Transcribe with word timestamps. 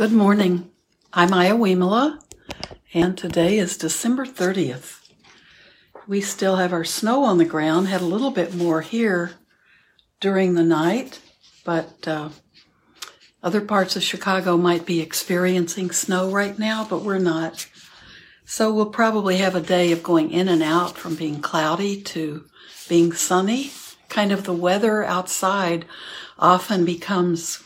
Good 0.00 0.12
morning. 0.12 0.70
I'm 1.12 1.34
Aya 1.34 1.54
Wimala, 1.54 2.20
and 2.94 3.18
today 3.18 3.58
is 3.58 3.76
December 3.76 4.24
30th. 4.24 5.06
We 6.08 6.22
still 6.22 6.56
have 6.56 6.72
our 6.72 6.86
snow 6.86 7.24
on 7.24 7.36
the 7.36 7.44
ground, 7.44 7.88
had 7.88 8.00
a 8.00 8.06
little 8.06 8.30
bit 8.30 8.54
more 8.54 8.80
here 8.80 9.32
during 10.18 10.54
the 10.54 10.62
night, 10.62 11.20
but 11.66 12.08
uh, 12.08 12.30
other 13.42 13.60
parts 13.60 13.94
of 13.94 14.02
Chicago 14.02 14.56
might 14.56 14.86
be 14.86 15.02
experiencing 15.02 15.90
snow 15.90 16.30
right 16.30 16.58
now, 16.58 16.86
but 16.88 17.02
we're 17.02 17.18
not. 17.18 17.68
So 18.46 18.72
we'll 18.72 18.86
probably 18.86 19.36
have 19.36 19.54
a 19.54 19.60
day 19.60 19.92
of 19.92 20.02
going 20.02 20.30
in 20.30 20.48
and 20.48 20.62
out 20.62 20.96
from 20.96 21.14
being 21.14 21.42
cloudy 21.42 22.00
to 22.04 22.46
being 22.88 23.12
sunny. 23.12 23.70
Kind 24.08 24.32
of 24.32 24.44
the 24.44 24.54
weather 24.54 25.04
outside 25.04 25.84
often 26.38 26.86
becomes 26.86 27.62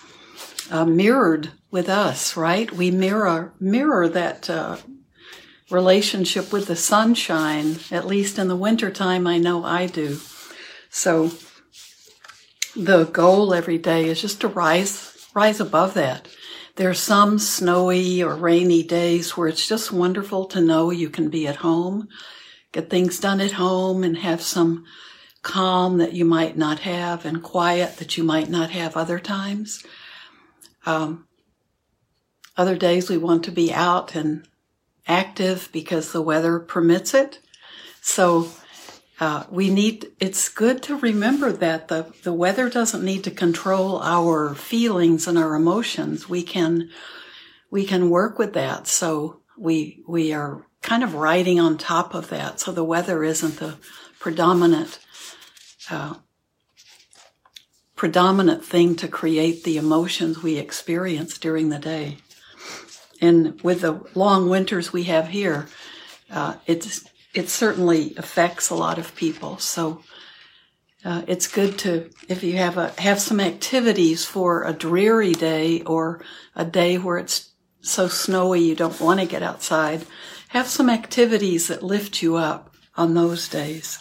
uh, 0.71 0.85
mirrored 0.85 1.51
with 1.71 1.89
us, 1.89 2.37
right? 2.37 2.71
We 2.73 2.91
mirror 2.91 3.53
mirror 3.61 4.09
that 4.09 4.49
uh, 4.49 4.77
relationship 5.71 6.53
with 6.53 6.67
the 6.67 6.77
sunshine. 6.77 7.77
At 7.91 8.07
least 8.07 8.39
in 8.39 8.49
the 8.49 8.57
wintertime, 8.57 9.27
I 9.27 9.39
know 9.39 9.65
I 9.65 9.87
do. 9.87 10.19
So 10.91 11.33
the 12.77 13.05
goal 13.05 13.55
every 13.55 13.79
day 13.79 14.09
is 14.09 14.21
just 14.21 14.41
to 14.41 14.49
rise 14.49 15.29
rise 15.35 15.61
above 15.61 15.95
that. 15.95 16.29
There 16.77 16.91
are 16.91 16.95
some 16.95 17.39
snowy 17.39 18.23
or 18.23 18.35
rainy 18.35 18.83
days 18.83 19.37
where 19.37 19.47
it's 19.49 19.69
just 19.69 19.93
wonderful 19.93 20.47
to 20.47 20.61
know 20.61 20.91
you 20.91 21.09
can 21.09 21.29
be 21.29 21.47
at 21.47 21.57
home, 21.57 22.09
get 22.73 22.91
things 22.91 23.21
done 23.21 23.41
at 23.41 23.53
home, 23.53 24.03
and 24.03 24.19
have 24.19 24.43
some 24.43 24.85
calm 25.43 25.99
that 25.99 26.15
you 26.15 26.25
might 26.25 26.57
not 26.57 26.81
have 26.81 27.25
and 27.25 27.43
quiet 27.43 27.99
that 27.99 28.17
you 28.17 28.25
might 28.25 28.49
not 28.49 28.71
have 28.71 28.97
other 28.97 29.21
times. 29.21 29.85
Um, 30.87 31.27
other 32.57 32.77
days 32.77 33.11
we 33.11 33.17
want 33.17 33.45
to 33.45 33.51
be 33.51 33.73
out 33.73 34.15
and 34.15 34.47
active 35.07 35.69
because 35.73 36.13
the 36.13 36.23
weather 36.23 36.59
permits 36.59 37.15
it. 37.15 37.41
So 38.01 38.49
uh, 39.21 39.45
we 39.51 39.71
need, 39.71 40.13
it's 40.21 40.49
good 40.49 40.83
to 40.85 40.97
remember 40.97 41.53
that 41.53 41.89
the, 41.89 42.13
the 42.23 42.33
weather 42.33 42.69
doesn't 42.69 43.05
need 43.05 43.25
to 43.25 43.31
control 43.31 44.01
our 44.03 44.55
feelings 44.55 45.27
and 45.27 45.39
our 45.39 45.55
emotions. 45.55 46.29
We 46.29 46.43
can, 46.43 46.91
we 47.71 47.85
can 47.85 48.11
work 48.11 48.39
with 48.39 48.55
that. 48.55 48.87
So 48.87 49.41
we, 49.59 50.03
we 50.09 50.33
are 50.33 50.67
kind 50.83 51.03
of 51.03 51.15
riding 51.15 51.61
on 51.61 51.79
top 51.79 52.15
of 52.15 52.29
that. 52.31 52.61
So 52.61 52.73
the 52.73 52.85
weather 52.85 53.25
isn't 53.25 53.57
the 53.57 53.77
predominant, 54.19 54.99
uh, 55.91 56.15
predominant 58.05 58.63
thing 58.63 58.95
to 58.95 59.09
create 59.09 59.65
the 59.65 59.79
emotions 59.79 60.43
we 60.43 60.59
experience 60.59 61.39
during 61.39 61.71
the 61.71 61.79
day. 61.79 62.19
And 63.19 63.59
with 63.63 63.81
the 63.81 64.07
long 64.15 64.51
winters 64.51 64.93
we 64.93 65.05
have 65.05 65.29
here, 65.29 65.69
uh, 66.31 66.57
it's 66.67 67.09
it 67.33 67.49
certainly 67.49 68.13
affects 68.19 68.69
a 68.69 68.75
lot 68.75 68.99
of 68.99 69.17
people. 69.17 69.57
So 69.57 70.03
uh, 71.03 71.23
it's 71.27 71.49
good 71.49 71.79
to 71.79 72.11
if 72.29 72.45
you 72.45 72.59
have 72.59 72.77
a 72.77 72.93
have 73.01 73.23
some 73.23 73.41
activities 73.41 74.27
for 74.27 74.65
a 74.65 74.75
dreary 74.75 75.33
day 75.33 75.81
or 75.81 76.23
a 76.55 76.67
day 76.67 76.99
where 76.99 77.17
it's 77.17 77.53
so 77.81 78.07
snowy 78.07 78.61
you 78.61 78.75
don't 78.75 79.01
want 79.01 79.21
to 79.21 79.27
get 79.27 79.43
outside. 79.43 80.05
Have 80.49 80.67
some 80.67 80.91
activities 80.91 81.69
that 81.69 81.83
lift 81.83 82.23
you 82.23 82.37
up 82.37 82.75
on 82.99 83.15
those 83.15 83.49
days. 83.49 83.99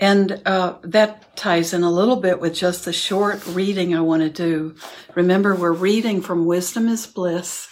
And 0.00 0.42
uh, 0.46 0.76
that 0.82 1.36
ties 1.36 1.72
in 1.74 1.82
a 1.82 1.90
little 1.90 2.16
bit 2.16 2.40
with 2.40 2.54
just 2.54 2.84
the 2.84 2.92
short 2.92 3.44
reading 3.46 3.94
I 3.94 4.00
want 4.00 4.22
to 4.22 4.30
do. 4.30 4.76
Remember, 5.14 5.54
we're 5.54 5.72
reading 5.72 6.20
from 6.20 6.46
Wisdom 6.46 6.88
is 6.88 7.06
Bliss 7.06 7.68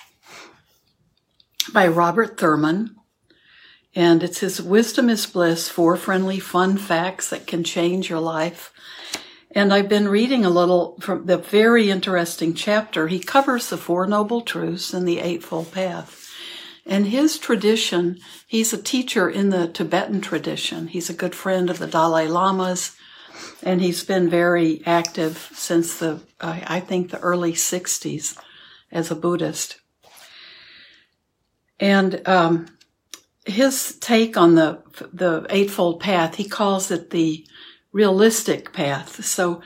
by 1.72 1.86
Robert 1.86 2.38
Thurman. 2.38 2.96
And 3.94 4.22
it's 4.22 4.41
his 4.41 4.60
Wisdom 4.60 5.08
is 5.08 5.24
Bliss, 5.24 5.68
four 5.68 5.96
friendly 5.96 6.41
fun 6.41 6.77
facts 6.77 7.30
that 7.30 7.46
can 7.46 7.64
change 7.64 8.11
your 8.11 8.20
life. 8.20 8.72
And 9.52 9.72
I've 9.72 9.89
been 9.89 10.08
reading 10.08 10.45
a 10.45 10.51
little 10.51 10.98
from 11.01 11.24
the 11.24 11.39
very 11.39 11.90
interesting 11.90 12.52
chapter. 12.52 13.08
He 13.08 13.20
covers 13.20 13.70
the 13.70 13.78
Four 13.78 14.06
Noble 14.06 14.42
Truths 14.42 14.92
and 14.92 15.08
the 15.08 15.20
Eightfold 15.20 15.72
Path. 15.72 16.26
And 16.86 17.08
his 17.08 17.39
tradition, 17.39 18.20
he's 18.47 18.73
a 18.73 18.80
teacher 18.80 19.29
in 19.29 19.51
the 19.51 19.67
Tibetan 19.67 20.20
tradition. 20.20 20.86
He's 20.86 21.11
a 21.11 21.14
good 21.14 21.35
friend 21.35 21.69
of 21.69 21.80
the 21.80 21.89
Dalai 21.89 22.29
Lama's, 22.29 22.95
and 23.63 23.83
he's 23.83 24.05
been 24.05 24.30
very 24.30 24.83
active 24.86 25.51
since 25.52 25.98
the, 25.98 26.20
I 26.41 26.79
think, 26.79 27.11
the 27.11 27.19
early 27.19 27.52
60s 27.52 28.39
as 28.92 29.11
a 29.11 29.17
Buddhist. 29.17 29.80
And 31.80 32.27
um, 32.27 32.67
his 33.45 33.96
take 34.01 34.36
on 34.36 34.55
the 34.55 34.83
the 35.13 35.46
eightfold 35.51 36.01
path, 36.01 36.36
he 36.36 36.48
calls 36.48 36.91
it 36.91 37.11
the 37.11 37.46
realistic 37.92 38.73
path. 38.73 39.25
So 39.25 39.61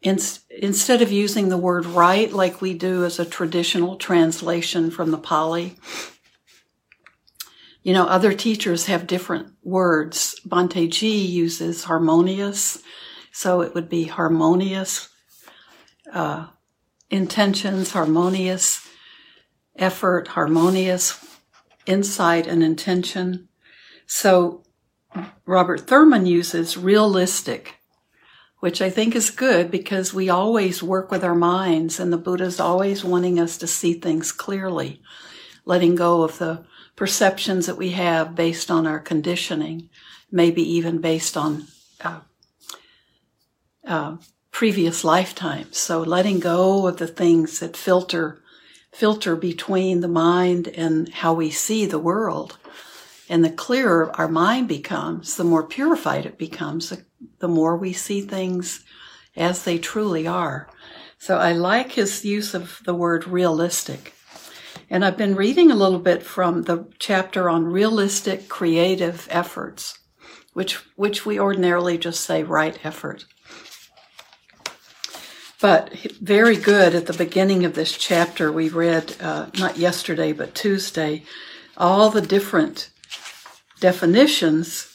in, 0.00 0.18
instead 0.50 1.02
of 1.02 1.10
using 1.10 1.48
the 1.48 1.56
word 1.56 1.86
right 1.86 2.32
like 2.32 2.60
we 2.60 2.74
do 2.74 3.04
as 3.04 3.18
a 3.18 3.24
traditional 3.24 3.96
translation 3.96 4.90
from 4.90 5.10
the 5.10 5.18
Pali, 5.18 5.76
you 7.86 7.92
know, 7.92 8.06
other 8.06 8.32
teachers 8.32 8.86
have 8.86 9.06
different 9.06 9.52
words. 9.62 10.40
Bhante 10.44 10.90
G 10.90 11.24
uses 11.24 11.84
harmonious, 11.84 12.82
so 13.30 13.60
it 13.60 13.74
would 13.76 13.88
be 13.88 14.02
harmonious 14.02 15.08
uh, 16.12 16.48
intentions, 17.10 17.92
harmonious 17.92 18.88
effort, 19.76 20.26
harmonious 20.26 21.24
insight 21.86 22.48
and 22.48 22.60
intention. 22.60 23.46
So 24.04 24.64
Robert 25.44 25.86
Thurman 25.86 26.26
uses 26.26 26.76
realistic, 26.76 27.76
which 28.58 28.82
I 28.82 28.90
think 28.90 29.14
is 29.14 29.30
good 29.30 29.70
because 29.70 30.12
we 30.12 30.28
always 30.28 30.82
work 30.82 31.12
with 31.12 31.22
our 31.22 31.36
minds 31.36 32.00
and 32.00 32.12
the 32.12 32.18
Buddha's 32.18 32.58
always 32.58 33.04
wanting 33.04 33.38
us 33.38 33.56
to 33.58 33.68
see 33.68 33.92
things 33.92 34.32
clearly, 34.32 35.00
letting 35.64 35.94
go 35.94 36.22
of 36.22 36.38
the 36.38 36.64
perceptions 36.96 37.66
that 37.66 37.76
we 37.76 37.90
have 37.90 38.34
based 38.34 38.70
on 38.70 38.86
our 38.86 38.98
conditioning, 38.98 39.88
maybe 40.30 40.62
even 40.62 41.00
based 41.00 41.36
on 41.36 41.66
uh, 42.00 42.20
uh, 43.86 44.16
previous 44.50 45.04
lifetimes. 45.04 45.76
So 45.76 46.00
letting 46.00 46.40
go 46.40 46.86
of 46.86 46.96
the 46.96 47.06
things 47.06 47.60
that 47.60 47.76
filter 47.76 48.42
filter 48.96 49.36
between 49.36 50.00
the 50.00 50.08
mind 50.08 50.68
and 50.68 51.12
how 51.12 51.34
we 51.34 51.50
see 51.50 51.84
the 51.84 51.98
world. 51.98 52.56
And 53.28 53.44
the 53.44 53.50
clearer 53.50 54.10
our 54.16 54.28
mind 54.28 54.68
becomes, 54.68 55.36
the 55.36 55.44
more 55.44 55.64
purified 55.64 56.24
it 56.24 56.38
becomes, 56.38 56.88
the, 56.88 57.04
the 57.40 57.48
more 57.48 57.76
we 57.76 57.92
see 57.92 58.22
things 58.22 58.86
as 59.36 59.64
they 59.64 59.76
truly 59.76 60.26
are. 60.26 60.70
So 61.18 61.36
I 61.36 61.52
like 61.52 61.92
his 61.92 62.24
use 62.24 62.54
of 62.54 62.80
the 62.86 62.94
word 62.94 63.26
realistic. 63.26 64.14
And 64.88 65.04
I've 65.04 65.16
been 65.16 65.34
reading 65.34 65.70
a 65.70 65.76
little 65.76 65.98
bit 65.98 66.22
from 66.22 66.62
the 66.62 66.86
chapter 66.98 67.50
on 67.50 67.64
realistic 67.64 68.48
creative 68.48 69.26
efforts, 69.30 69.98
which, 70.52 70.74
which 70.94 71.26
we 71.26 71.40
ordinarily 71.40 71.98
just 71.98 72.20
say 72.20 72.44
right 72.44 72.78
effort. 72.84 73.24
But 75.60 75.92
very 76.20 76.56
good 76.56 76.94
at 76.94 77.06
the 77.06 77.12
beginning 77.12 77.64
of 77.64 77.74
this 77.74 77.96
chapter, 77.96 78.52
we 78.52 78.68
read, 78.68 79.16
uh, 79.20 79.46
not 79.58 79.78
yesterday, 79.78 80.32
but 80.32 80.54
Tuesday, 80.54 81.24
all 81.76 82.10
the 82.10 82.20
different 82.20 82.90
definitions 83.80 84.92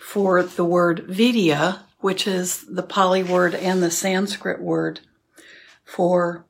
for 0.00 0.42
the 0.42 0.64
word 0.64 1.06
virya, 1.08 1.80
which 2.00 2.26
is 2.26 2.66
the 2.66 2.82
Pali 2.82 3.22
word 3.22 3.54
and 3.54 3.82
the 3.82 3.90
Sanskrit 3.90 4.60
word 4.60 5.00
for 5.84 6.44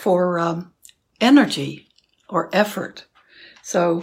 for 0.00 0.38
um, 0.38 0.72
energy 1.20 1.88
or 2.28 2.48
effort. 2.52 3.06
So 3.62 4.02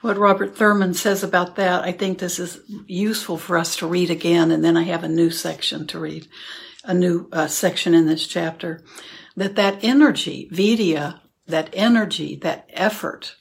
what 0.00 0.16
Robert 0.16 0.56
Thurman 0.56 0.94
says 0.94 1.24
about 1.24 1.56
that, 1.56 1.82
I 1.82 1.90
think 1.90 2.18
this 2.18 2.38
is 2.38 2.60
useful 2.86 3.36
for 3.36 3.58
us 3.58 3.74
to 3.76 3.86
read 3.88 4.10
again, 4.10 4.52
and 4.52 4.64
then 4.64 4.76
I 4.76 4.84
have 4.84 5.02
a 5.02 5.08
new 5.08 5.30
section 5.30 5.88
to 5.88 5.98
read, 5.98 6.28
a 6.84 6.94
new 6.94 7.28
uh, 7.32 7.48
section 7.48 7.94
in 7.94 8.06
this 8.06 8.26
chapter. 8.28 8.84
That 9.36 9.56
that 9.56 9.82
energy, 9.82 10.48
virya, 10.52 11.20
that 11.48 11.70
energy, 11.72 12.36
that 12.36 12.70
effort, 12.72 13.34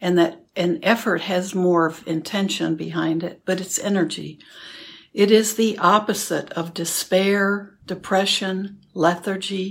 and 0.00 0.18
that 0.18 0.44
an 0.54 0.80
effort 0.82 1.22
has 1.22 1.54
more 1.54 1.86
of 1.86 2.06
intention 2.06 2.76
behind 2.76 3.24
it, 3.24 3.40
but 3.46 3.60
it's 3.60 3.78
energy. 3.78 4.38
It 5.14 5.30
is 5.30 5.54
the 5.54 5.78
opposite 5.78 6.52
of 6.52 6.74
despair, 6.74 7.78
depression, 7.94 8.78
lethargy, 8.94 9.68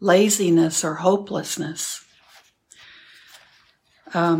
laziness, 0.00 0.84
or 0.84 0.94
hopelessness. 0.96 2.04
Um, 4.12 4.38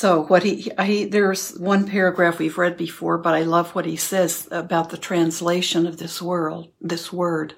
So 0.00 0.24
what 0.24 0.42
he, 0.42 0.72
he, 0.82 1.04
there's 1.04 1.56
one 1.56 1.86
paragraph 1.86 2.40
we've 2.40 2.58
read 2.58 2.76
before, 2.76 3.16
but 3.16 3.34
I 3.34 3.44
love 3.44 3.76
what 3.76 3.86
he 3.86 3.94
says 3.94 4.48
about 4.50 4.90
the 4.90 5.06
translation 5.10 5.86
of 5.86 5.98
this 5.98 6.20
world, 6.20 6.72
this 6.80 7.12
word, 7.12 7.54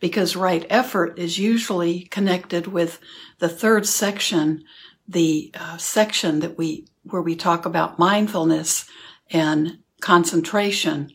because 0.00 0.34
right 0.48 0.64
effort 0.70 1.18
is 1.18 1.36
usually 1.36 2.04
connected 2.16 2.66
with 2.66 3.00
the 3.38 3.50
third 3.50 3.84
section, 3.86 4.64
the 5.06 5.52
uh, 5.60 5.76
section 5.76 6.40
that 6.40 6.56
we, 6.56 6.86
where 7.10 7.20
we 7.20 7.36
talk 7.36 7.66
about 7.66 7.98
mindfulness 7.98 8.88
and 9.28 9.80
concentration 10.00 11.10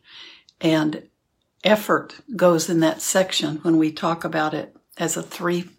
and 0.62 1.09
effort 1.64 2.20
goes 2.36 2.70
in 2.70 2.80
that 2.80 3.02
section 3.02 3.58
when 3.58 3.78
we 3.78 3.92
talk 3.92 4.24
about 4.24 4.54
it 4.54 4.76
as 4.98 5.18
a 5.18 5.24
three, 5.24 5.70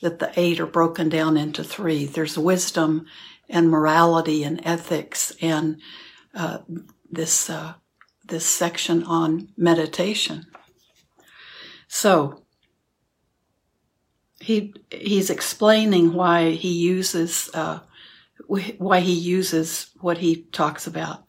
that 0.00 0.18
the 0.18 0.32
eight 0.36 0.60
are 0.60 0.66
broken 0.66 1.08
down 1.08 1.36
into 1.36 1.64
three. 1.64 2.04
There's 2.04 2.38
wisdom 2.38 3.06
and 3.48 3.70
morality 3.70 4.44
and 4.44 4.60
ethics 4.64 5.32
and 5.40 5.80
uh, 6.34 6.58
this 7.10 7.48
uh, 7.50 7.74
this 8.26 8.46
section 8.46 9.02
on 9.04 9.48
meditation. 9.56 10.46
So 11.88 12.42
he 14.40 14.74
he's 14.90 15.30
explaining 15.30 16.12
why 16.12 16.50
he 16.50 16.72
uses 16.72 17.50
uh, 17.54 17.80
why 18.46 19.00
he 19.00 19.12
uses 19.12 19.90
what 20.00 20.18
he 20.18 20.44
talks 20.52 20.86
about. 20.86 21.24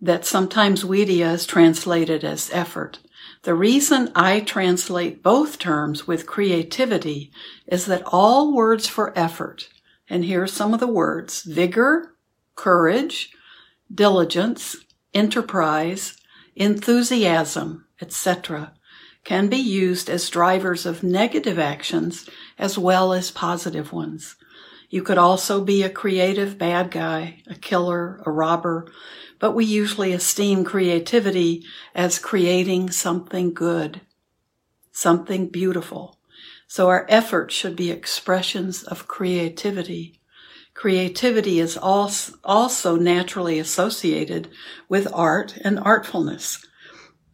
That 0.00 0.24
sometimes 0.24 0.82
virya 0.82 1.34
is 1.34 1.46
translated 1.46 2.24
as 2.24 2.50
effort. 2.52 2.98
The 3.42 3.54
reason 3.54 4.12
I 4.14 4.40
translate 4.40 5.22
both 5.22 5.58
terms 5.58 6.06
with 6.06 6.26
creativity 6.26 7.32
is 7.66 7.86
that 7.86 8.04
all 8.06 8.54
words 8.54 8.86
for 8.86 9.16
effort 9.18 9.68
and 10.08 10.24
here 10.24 10.42
are 10.42 10.46
some 10.46 10.74
of 10.74 10.80
the 10.80 10.86
words 10.86 11.42
vigor, 11.42 12.14
courage, 12.54 13.30
diligence, 13.92 14.76
enterprise, 15.14 16.18
enthusiasm, 16.54 17.86
etc., 18.00 18.74
can 19.24 19.48
be 19.48 19.56
used 19.56 20.10
as 20.10 20.28
drivers 20.28 20.84
of 20.84 21.02
negative 21.02 21.58
actions 21.58 22.28
as 22.58 22.76
well 22.76 23.12
as 23.12 23.30
positive 23.30 23.92
ones. 23.92 24.36
You 24.92 25.02
could 25.02 25.16
also 25.16 25.64
be 25.64 25.82
a 25.82 25.88
creative 25.88 26.58
bad 26.58 26.90
guy, 26.90 27.42
a 27.46 27.54
killer, 27.54 28.22
a 28.26 28.30
robber, 28.30 28.92
but 29.38 29.52
we 29.52 29.64
usually 29.64 30.12
esteem 30.12 30.64
creativity 30.64 31.64
as 31.94 32.18
creating 32.18 32.90
something 32.90 33.54
good, 33.54 34.02
something 34.92 35.48
beautiful. 35.48 36.18
So 36.66 36.90
our 36.90 37.06
efforts 37.08 37.54
should 37.54 37.74
be 37.74 37.90
expressions 37.90 38.82
of 38.82 39.08
creativity. 39.08 40.20
Creativity 40.74 41.58
is 41.58 41.78
also 41.78 42.96
naturally 42.96 43.58
associated 43.58 44.50
with 44.90 45.08
art 45.14 45.56
and 45.64 45.78
artfulness, 45.78 46.66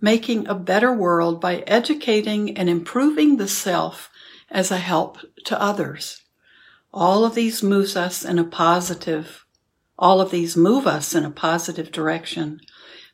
making 0.01 0.47
a 0.47 0.55
better 0.55 0.95
world 0.95 1.41
by 1.41 1.65
educating 1.67 2.57
and 2.57 2.71
improving 2.71 3.37
the 3.37 3.49
self 3.49 4.11
as 4.49 4.71
a 4.71 4.79
help 4.79 5.19
to 5.47 5.61
others. 5.61 6.23
All 7.01 7.25
of 7.25 7.37
these 7.37 7.63
moves 7.63 7.95
us 7.95 8.25
in 8.25 8.41
a 8.41 8.45
positive, 8.45 9.47
all 9.97 10.21
of 10.21 10.33
these 10.33 10.57
move 10.57 10.85
us 10.85 11.15
in 11.15 11.25
a 11.25 11.31
positive 11.31 11.93
direction. 11.93 12.61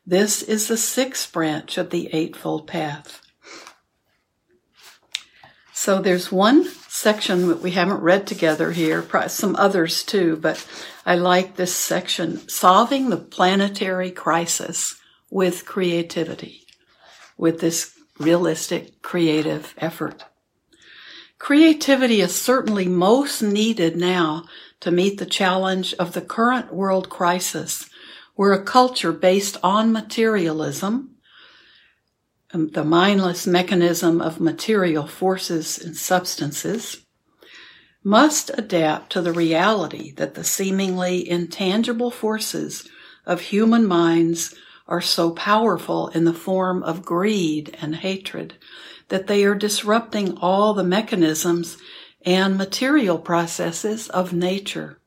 This 0.06 0.42
is 0.42 0.68
the 0.68 0.78
sixth 0.78 1.30
branch 1.30 1.76
of 1.76 1.90
the 1.90 2.08
Eightfold 2.14 2.66
Path. 2.66 3.20
So 5.74 6.00
there's 6.00 6.32
one 6.32 6.64
section 6.88 7.48
that 7.48 7.60
we 7.60 7.72
haven't 7.72 8.00
read 8.00 8.26
together 8.26 8.72
here, 8.72 9.06
some 9.28 9.54
others 9.56 10.02
too, 10.02 10.38
but 10.38 10.66
I 11.04 11.16
like 11.16 11.56
this 11.56 11.74
section, 11.74 12.48
solving 12.48 13.10
the 13.10 13.18
planetary 13.18 14.10
crisis 14.10 14.98
with 15.30 15.66
creativity, 15.66 16.62
with 17.36 17.60
this 17.60 17.92
realistic 18.18 19.02
creative 19.02 19.74
effort. 19.76 20.24
Creativity 21.38 22.20
is 22.20 22.34
certainly 22.34 22.86
most 22.86 23.42
needed 23.42 23.96
now 23.96 24.44
to 24.80 24.90
meet 24.90 25.18
the 25.18 25.26
challenge 25.26 25.94
of 25.94 26.12
the 26.12 26.22
current 26.22 26.72
world 26.72 27.08
crisis, 27.10 27.88
where 28.34 28.52
a 28.52 28.62
culture 28.62 29.12
based 29.12 29.56
on 29.62 29.92
materialism 29.92 31.14
um, 32.54 32.68
the 32.70 32.84
mindless 32.84 33.48
mechanism 33.48 34.20
of 34.20 34.40
material 34.40 35.08
forces 35.08 35.76
and 35.76 35.96
substances, 35.96 37.04
must 38.04 38.50
adapt 38.56 39.10
to 39.10 39.20
the 39.20 39.32
reality 39.32 40.12
that 40.12 40.34
the 40.34 40.44
seemingly 40.44 41.28
intangible 41.28 42.12
forces 42.12 42.88
of 43.26 43.40
human 43.40 43.84
minds 43.86 44.54
are 44.86 45.00
so 45.00 45.32
powerful 45.32 46.08
in 46.08 46.24
the 46.24 46.34
form 46.34 46.82
of 46.84 47.04
greed 47.04 47.76
and 47.80 47.96
hatred 47.96 48.54
that 49.14 49.28
they 49.28 49.44
are 49.44 49.54
disrupting 49.54 50.36
all 50.38 50.74
the 50.74 50.82
mechanisms 50.82 51.78
and 52.26 52.58
material 52.58 53.16
processes 53.16 54.08
of 54.08 54.32
nature. 54.32 54.98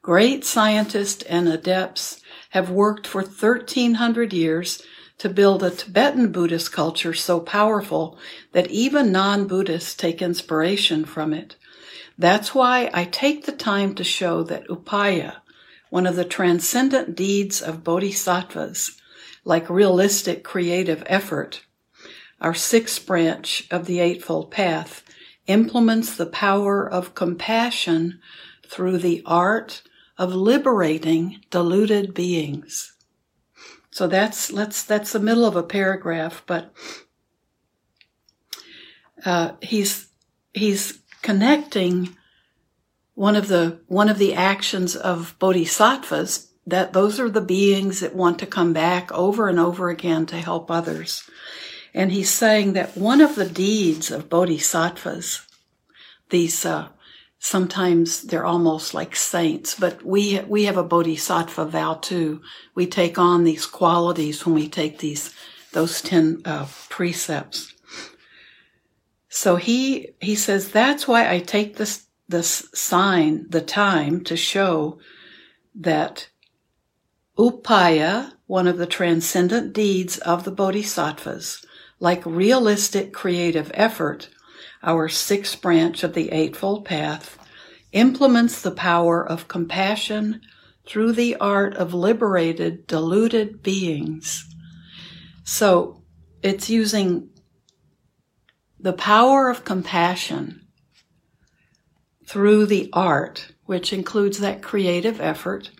Great 0.00 0.42
scientists 0.42 1.22
and 1.24 1.46
adepts 1.46 2.22
have 2.52 2.70
worked 2.70 3.06
for 3.06 3.20
1300 3.20 4.32
years 4.32 4.82
to 5.18 5.28
build 5.28 5.62
a 5.62 5.70
Tibetan 5.70 6.32
Buddhist 6.32 6.72
culture 6.72 7.12
so 7.12 7.40
powerful 7.40 8.18
that 8.52 8.70
even 8.70 9.12
non-Buddhists 9.12 9.94
take 9.94 10.22
inspiration 10.22 11.04
from 11.04 11.34
it. 11.34 11.56
That's 12.16 12.54
why 12.54 12.88
I 12.94 13.04
take 13.04 13.44
the 13.44 13.52
time 13.52 13.94
to 13.96 14.02
show 14.02 14.42
that 14.44 14.66
upaya, 14.68 15.42
one 15.90 16.06
of 16.06 16.16
the 16.16 16.24
transcendent 16.24 17.14
deeds 17.14 17.60
of 17.60 17.84
bodhisattvas, 17.84 18.98
like 19.44 19.68
realistic 19.68 20.42
creative 20.42 21.02
effort, 21.04 21.66
our 22.44 22.54
sixth 22.54 23.06
branch 23.06 23.66
of 23.70 23.86
the 23.86 24.00
Eightfold 24.00 24.50
Path, 24.50 25.02
implements 25.46 26.14
the 26.14 26.26
power 26.26 26.86
of 26.86 27.14
compassion 27.14 28.20
through 28.68 28.98
the 28.98 29.22
art 29.24 29.82
of 30.18 30.34
liberating 30.34 31.40
deluded 31.50 32.12
beings. 32.12 32.92
So 33.90 34.06
that's 34.06 34.52
let's 34.52 34.82
that's 34.82 35.12
the 35.12 35.20
middle 35.20 35.46
of 35.46 35.56
a 35.56 35.62
paragraph, 35.62 36.42
but 36.46 36.70
uh, 39.24 39.52
he's 39.62 40.08
he's 40.52 40.98
connecting 41.22 42.14
one 43.14 43.36
of 43.36 43.48
the 43.48 43.80
one 43.86 44.10
of 44.10 44.18
the 44.18 44.34
actions 44.34 44.94
of 44.94 45.34
bodhisattvas 45.38 46.50
that 46.66 46.92
those 46.92 47.18
are 47.18 47.30
the 47.30 47.40
beings 47.40 48.00
that 48.00 48.14
want 48.14 48.38
to 48.40 48.46
come 48.46 48.74
back 48.74 49.10
over 49.12 49.48
and 49.48 49.58
over 49.58 49.88
again 49.88 50.26
to 50.26 50.36
help 50.36 50.70
others. 50.70 51.22
And 51.94 52.10
he's 52.10 52.30
saying 52.30 52.72
that 52.72 52.96
one 52.96 53.20
of 53.20 53.36
the 53.36 53.48
deeds 53.48 54.10
of 54.10 54.28
bodhisattvas, 54.28 55.46
these 56.30 56.66
uh, 56.66 56.88
sometimes 57.38 58.22
they're 58.22 58.46
almost 58.46 58.94
like 58.94 59.14
saints, 59.14 59.78
but 59.78 60.02
we, 60.04 60.40
we 60.40 60.64
have 60.64 60.76
a 60.76 60.82
bodhisattva 60.82 61.66
vow 61.66 61.94
too. 61.94 62.42
We 62.74 62.86
take 62.86 63.18
on 63.18 63.44
these 63.44 63.64
qualities 63.64 64.44
when 64.44 64.54
we 64.54 64.68
take 64.68 64.98
these, 64.98 65.32
those 65.72 66.00
10 66.00 66.40
uh, 66.44 66.66
precepts. 66.88 67.72
So 69.28 69.56
he, 69.56 70.14
he 70.20 70.34
says, 70.34 70.70
that's 70.70 71.06
why 71.06 71.30
I 71.30 71.40
take 71.40 71.76
this, 71.76 72.06
this 72.28 72.66
sign, 72.72 73.46
the 73.50 73.60
time 73.60 74.24
to 74.24 74.36
show 74.36 74.98
that 75.74 76.28
upaya, 77.36 78.32
one 78.46 78.66
of 78.66 78.78
the 78.78 78.86
transcendent 78.86 79.72
deeds 79.72 80.18
of 80.18 80.44
the 80.44 80.50
bodhisattvas, 80.50 81.64
like 82.00 82.24
realistic 82.26 83.12
creative 83.12 83.70
effort, 83.74 84.28
our 84.82 85.08
sixth 85.08 85.60
branch 85.62 86.02
of 86.02 86.14
the 86.14 86.30
Eightfold 86.30 86.84
Path, 86.84 87.38
implements 87.92 88.60
the 88.60 88.70
power 88.70 89.26
of 89.26 89.48
compassion 89.48 90.40
through 90.86 91.12
the 91.12 91.36
art 91.36 91.74
of 91.74 91.94
liberated, 91.94 92.86
deluded 92.86 93.62
beings. 93.62 94.46
So 95.44 96.02
it's 96.42 96.68
using 96.68 97.30
the 98.78 98.92
power 98.92 99.48
of 99.48 99.64
compassion 99.64 100.66
through 102.26 102.66
the 102.66 102.90
art, 102.92 103.52
which 103.64 103.92
includes 103.92 104.38
that 104.40 104.62
creative 104.62 105.20
effort 105.20 105.70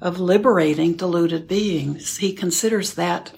of 0.00 0.20
liberating 0.20 0.94
deluded 0.94 1.48
beings. 1.48 2.18
He 2.18 2.32
considers 2.32 2.94
that 2.94 3.32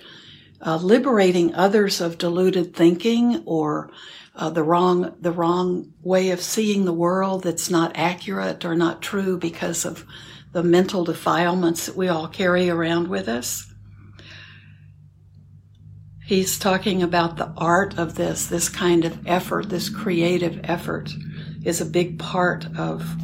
uh, 0.60 0.76
liberating 0.76 1.54
others 1.54 2.00
of 2.00 2.18
deluded 2.18 2.74
thinking 2.74 3.42
or 3.44 3.90
uh, 4.34 4.50
the 4.50 4.62
wrong 4.62 5.14
the 5.20 5.32
wrong 5.32 5.92
way 6.02 6.30
of 6.30 6.40
seeing 6.40 6.84
the 6.84 6.92
world 6.92 7.42
that's 7.42 7.70
not 7.70 7.92
accurate 7.94 8.64
or 8.64 8.74
not 8.74 9.02
true 9.02 9.38
because 9.38 9.84
of 9.84 10.04
the 10.52 10.62
mental 10.62 11.04
defilements 11.04 11.86
that 11.86 11.96
we 11.96 12.08
all 12.08 12.28
carry 12.28 12.70
around 12.70 13.08
with 13.08 13.28
us. 13.28 13.72
He's 16.24 16.58
talking 16.58 17.02
about 17.02 17.36
the 17.36 17.52
art 17.56 17.98
of 17.98 18.16
this, 18.16 18.46
this 18.46 18.68
kind 18.68 19.04
of 19.04 19.26
effort, 19.26 19.68
this 19.68 19.88
creative 19.88 20.60
effort 20.64 21.12
is 21.64 21.80
a 21.80 21.86
big 21.86 22.18
part 22.18 22.66
of 22.76 23.16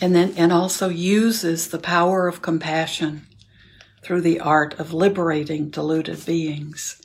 and 0.00 0.14
then 0.14 0.34
and 0.36 0.52
also 0.52 0.88
uses 0.88 1.68
the 1.68 1.78
power 1.78 2.28
of 2.28 2.42
compassion 2.42 3.27
through 4.08 4.22
the 4.22 4.40
art 4.40 4.72
of 4.80 4.94
liberating 4.94 5.68
deluded 5.68 6.24
beings. 6.24 6.98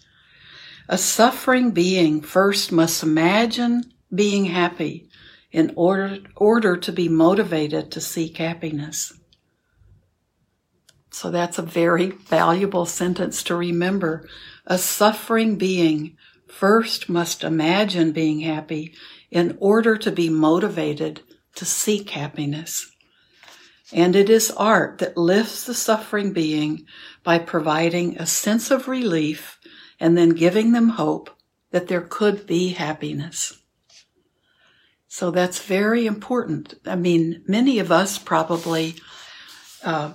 A 0.87 0.97
suffering 0.97 1.71
being 1.71 2.21
first 2.21 2.71
must 2.71 3.03
imagine 3.03 3.83
being 4.15 4.45
happy 4.45 5.09
in 5.51 5.73
order, 5.75 6.19
order 6.37 6.77
to 6.77 6.93
be 6.93 7.09
motivated 7.09 7.91
to 7.91 7.99
seek 7.99 8.37
happiness. 8.37 9.11
So 11.11 11.29
that's 11.29 11.57
a 11.57 11.61
very 11.61 12.07
valuable 12.07 12.85
sentence 12.85 13.43
to 13.43 13.55
remember. 13.55 14.25
A 14.65 14.77
suffering 14.77 15.57
being 15.57 16.15
first 16.47 17.09
must 17.09 17.43
imagine 17.43 18.13
being 18.13 18.39
happy 18.39 18.93
in 19.29 19.57
order 19.59 19.97
to 19.97 20.09
be 20.09 20.29
motivated 20.29 21.19
to 21.55 21.65
seek 21.65 22.11
happiness. 22.11 22.92
And 23.93 24.15
it 24.15 24.29
is 24.29 24.51
art 24.51 24.97
that 24.97 25.15
lifts 25.15 25.65
the 25.65 25.75
suffering 25.75 26.33
being 26.33 26.85
by 27.23 27.37
providing 27.37 28.17
a 28.17 28.25
sense 28.25 28.71
of 28.71 28.87
relief 28.87 29.59
and 29.99 30.17
then 30.17 30.29
giving 30.29 30.71
them 30.71 30.89
hope 30.89 31.29
that 31.71 31.87
there 31.87 32.01
could 32.01 32.47
be 32.47 32.69
happiness. 32.69 33.61
So 35.07 35.29
that's 35.29 35.59
very 35.59 36.07
important. 36.07 36.73
I 36.87 36.95
mean, 36.95 37.43
many 37.47 37.77
of 37.77 37.91
us 37.91 38.17
probably 38.17 38.95
uh, 39.83 40.13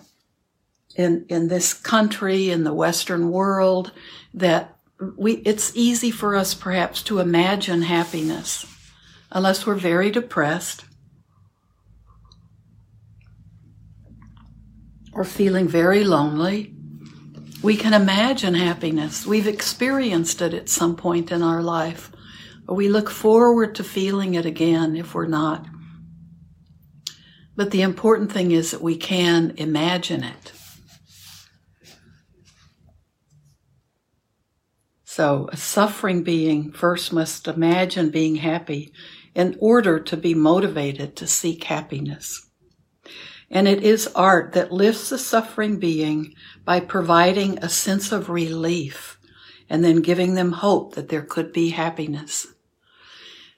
in 0.97 1.25
in 1.29 1.49
this 1.49 1.73
country 1.73 2.51
in 2.51 2.65
the 2.65 2.75
Western 2.75 3.31
world 3.31 3.93
that 4.35 4.77
we 5.17 5.35
it's 5.45 5.71
easy 5.77 6.11
for 6.11 6.35
us 6.35 6.53
perhaps 6.53 7.03
to 7.05 7.21
imagine 7.21 7.83
happiness 7.83 8.67
unless 9.31 9.65
we're 9.65 9.77
very 9.77 10.11
depressed 10.11 10.85
or 15.19 15.25
feeling 15.25 15.67
very 15.67 16.05
lonely. 16.05 16.73
We 17.61 17.77
can 17.77 17.93
imagine 17.93 18.55
happiness. 18.55 19.27
We've 19.27 19.49
experienced 19.49 20.41
it 20.41 20.55
at 20.55 20.69
some 20.69 20.95
point 20.95 21.33
in 21.33 21.43
our 21.43 21.61
life. 21.61 22.13
We 22.69 22.89
look 22.89 23.11
forward 23.11 23.75
to 23.75 23.85
feeling 23.85 24.35
it 24.35 24.47
again 24.47 24.95
if 24.95 25.15
we're 25.15 25.27
not. 25.27 25.67
But 27.57 27.73
the 27.73 27.83
important 27.83 28.31
thing 28.31 28.53
is 28.53 28.71
that 28.71 28.81
we 28.81 28.97
can 28.97 29.55
imagine 29.57 30.23
it. 30.23 30.53
So, 35.03 35.49
a 35.51 35.57
suffering 35.57 36.23
being 36.23 36.71
first 36.71 37.13
must 37.13 37.49
imagine 37.49 38.11
being 38.11 38.37
happy 38.37 38.93
in 39.35 39.57
order 39.59 39.99
to 39.99 40.17
be 40.17 40.33
motivated 40.33 41.17
to 41.17 41.27
seek 41.27 41.65
happiness. 41.65 42.48
And 43.51 43.67
it 43.67 43.83
is 43.83 44.09
art 44.15 44.53
that 44.53 44.73
lifts 44.73 45.09
the 45.09 45.19
suffering 45.19 45.79
being 45.79 46.35
by 46.65 46.81
providing 46.81 47.59
a 47.59 47.69
sense 47.69 48.13
of 48.13 48.29
relief 48.29 49.19
and 49.71 49.85
then 49.85 50.03
giving 50.03 50.35
them 50.35 50.53
hope 50.53 50.95
that 50.95 51.09
there 51.09 51.23
could 51.23 51.53
be 51.53 51.71
happiness. 51.71 52.47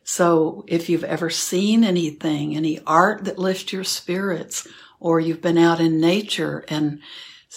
So 0.05 0.65
if 0.67 0.89
you've 0.89 1.05
ever 1.05 1.31
seen 1.31 1.85
anything, 1.85 2.57
any 2.57 2.81
art 2.87 3.25
that 3.25 3.39
lifts 3.39 3.73
your 3.73 3.85
spirits, 3.85 4.67
or 4.99 5.21
you've 5.21 5.43
been 5.43 5.59
out 5.59 5.81
in 5.81 6.01
nature 6.01 6.65
and 6.69 7.01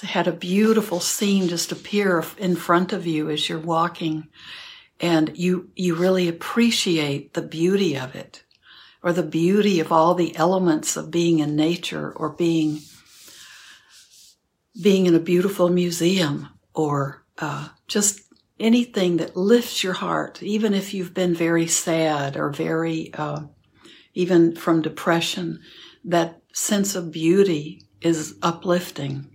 had 0.02 0.28
a 0.28 0.32
beautiful 0.32 1.00
scene 1.00 1.48
just 1.48 1.72
appear 1.72 2.24
in 2.38 2.56
front 2.56 2.94
of 2.94 3.06
you 3.06 3.30
as 3.30 3.48
you're 3.48 3.60
walking 3.60 4.28
and 5.00 5.38
you 5.38 5.70
you 5.76 5.96
really 5.96 6.28
appreciate 6.28 7.34
the 7.34 7.42
beauty 7.42 7.98
of 7.98 8.16
it 8.16 8.44
or 9.04 9.14
the 9.14 9.24
beauty 9.24 9.80
of 9.80 9.92
all 9.92 10.16
the 10.16 10.36
elements 10.36 10.96
of 10.98 11.12
being 11.12 11.40
in 11.40 11.56
nature 11.56 12.12
or 12.12 12.30
being 12.30 12.80
being 14.82 15.06
in 15.06 15.14
a 15.14 15.20
beautiful 15.20 15.70
museum 15.70 16.50
or 16.74 17.24
uh, 17.38 17.68
just 17.88 18.22
anything 18.60 19.18
that 19.18 19.38
lifts 19.38 19.84
your 19.84 19.94
heart 19.94 20.42
even 20.42 20.74
if 20.74 20.94
you've 20.94 21.14
been 21.14 21.36
very 21.36 21.68
sad 21.68 22.38
or 22.38 22.50
very 22.50 23.14
uh, 23.14 23.42
even 24.14 24.56
from 24.56 24.82
depression 24.82 25.60
that 26.06 26.42
sense 26.54 26.96
of 26.96 27.12
beauty 27.12 27.86
is 28.02 28.36
uplifting 28.42 29.34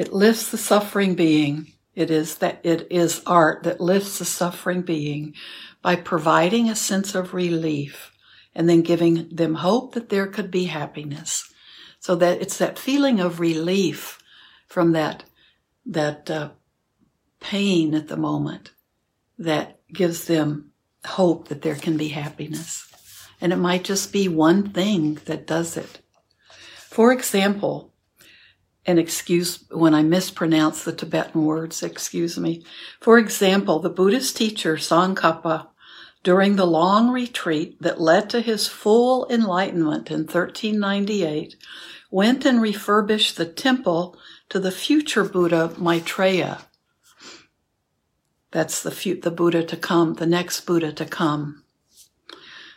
it 0.00 0.14
lifts 0.14 0.50
the 0.50 0.56
suffering 0.56 1.14
being. 1.14 1.72
It 1.94 2.10
is 2.10 2.38
that 2.38 2.60
it 2.62 2.86
is 2.90 3.22
art 3.26 3.64
that 3.64 3.80
lifts 3.82 4.18
the 4.18 4.24
suffering 4.24 4.80
being 4.80 5.34
by 5.82 5.96
providing 5.96 6.68
a 6.68 6.76
sense 6.76 7.14
of 7.14 7.34
relief 7.34 8.12
and 8.54 8.68
then 8.68 8.82
giving 8.82 9.28
them 9.30 9.54
hope 9.56 9.94
that 9.94 10.08
there 10.08 10.26
could 10.26 10.50
be 10.50 10.64
happiness. 10.64 11.52
So 12.00 12.14
that 12.16 12.40
it's 12.40 12.58
that 12.58 12.78
feeling 12.78 13.20
of 13.20 13.40
relief 13.40 14.18
from 14.66 14.92
that, 14.92 15.24
that 15.86 16.30
uh, 16.30 16.50
pain 17.40 17.94
at 17.94 18.08
the 18.08 18.16
moment 18.16 18.72
that 19.38 19.80
gives 19.92 20.26
them 20.26 20.70
hope 21.04 21.48
that 21.48 21.62
there 21.62 21.74
can 21.74 21.96
be 21.96 22.08
happiness. 22.08 22.86
And 23.40 23.52
it 23.52 23.56
might 23.56 23.84
just 23.84 24.12
be 24.12 24.28
one 24.28 24.70
thing 24.70 25.18
that 25.24 25.46
does 25.46 25.76
it. 25.76 26.00
For 26.88 27.12
example, 27.12 27.90
and 28.86 28.98
excuse 28.98 29.64
when 29.70 29.94
I 29.94 30.02
mispronounce 30.02 30.84
the 30.84 30.92
Tibetan 30.92 31.44
words, 31.44 31.82
excuse 31.82 32.38
me. 32.38 32.64
For 33.00 33.18
example, 33.18 33.78
the 33.78 33.90
Buddhist 33.90 34.36
teacher 34.36 34.76
Tsongkhapa, 34.76 35.68
during 36.22 36.56
the 36.56 36.66
long 36.66 37.10
retreat 37.10 37.80
that 37.80 38.00
led 38.00 38.28
to 38.30 38.40
his 38.40 38.68
full 38.68 39.26
enlightenment 39.30 40.10
in 40.10 40.20
1398, 40.20 41.56
went 42.10 42.44
and 42.44 42.60
refurbished 42.60 43.36
the 43.36 43.46
temple 43.46 44.16
to 44.48 44.58
the 44.58 44.70
future 44.70 45.24
Buddha 45.24 45.72
Maitreya. 45.78 46.62
That's 48.50 48.82
the, 48.82 48.90
the 49.22 49.30
Buddha 49.30 49.64
to 49.64 49.76
come, 49.76 50.14
the 50.14 50.26
next 50.26 50.62
Buddha 50.62 50.92
to 50.92 51.06
come. 51.06 51.64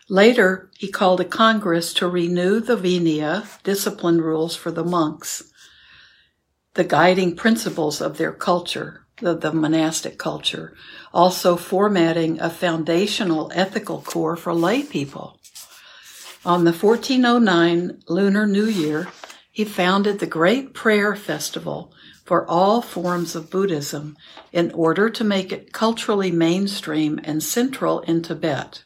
Later, 0.10 0.70
he 0.78 0.92
called 0.92 1.20
a 1.20 1.26
congress 1.26 1.94
to 1.96 2.08
renew 2.08 2.60
the 2.60 2.78
Vinaya 2.78 3.62
discipline 3.64 4.22
rules 4.22 4.56
for 4.56 4.72
the 4.72 4.84
monks 4.84 5.50
the 6.74 6.84
guiding 6.84 7.36
principles 7.36 8.02
of 8.02 8.18
their 8.18 8.32
culture, 8.32 9.06
the, 9.22 9.36
the 9.36 9.54
monastic 9.54 10.18
culture, 10.18 10.76
also 11.14 11.56
formatting 11.56 12.40
a 12.40 12.50
foundational 12.50 13.52
ethical 13.54 14.02
core 14.02 14.36
for 14.36 14.54
lay 14.54 14.82
people. 14.84 15.40
On 16.46 16.66
the 16.66 16.74
1409 16.74 18.04
Lunar 18.08 18.48
New 18.48 18.66
Year, 18.66 19.08
he 19.52 19.64
founded 19.64 20.20
the 20.20 20.26
Great 20.26 20.74
Prayer 20.74 21.16
Festival 21.16 21.94
for 22.26 22.50
all 22.50 22.82
forms 22.82 23.36
of 23.36 23.52
Buddhism 23.52 24.18
in 24.52 24.72
order 24.72 25.10
to 25.10 25.24
make 25.24 25.52
it 25.52 25.72
culturally 25.72 26.32
mainstream 26.32 27.20
and 27.24 27.44
central 27.44 28.00
in 28.02 28.22
Tibet. 28.22 28.84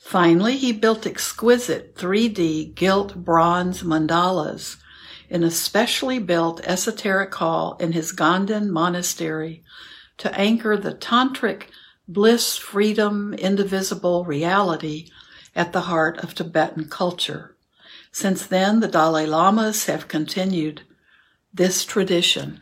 Finally, 0.00 0.56
he 0.56 0.72
built 0.72 1.06
exquisite 1.06 1.94
3D 1.96 2.74
gilt 2.74 3.14
bronze 3.14 3.82
mandalas 3.82 4.76
in 5.28 5.42
a 5.42 5.50
specially 5.50 6.18
built 6.18 6.60
esoteric 6.64 7.34
hall 7.34 7.76
in 7.80 7.92
his 7.92 8.12
Ganden 8.12 8.68
monastery 8.68 9.62
to 10.18 10.34
anchor 10.38 10.76
the 10.76 10.94
tantric 10.94 11.64
bliss, 12.08 12.56
freedom, 12.56 13.34
indivisible 13.34 14.24
reality 14.24 15.08
at 15.54 15.72
the 15.72 15.82
heart 15.82 16.18
of 16.18 16.34
Tibetan 16.34 16.88
culture. 16.88 17.56
Since 18.12 18.46
then, 18.46 18.80
the 18.80 18.88
Dalai 18.88 19.26
Lamas 19.26 19.86
have 19.86 20.08
continued 20.08 20.82
this 21.52 21.84
tradition. 21.84 22.60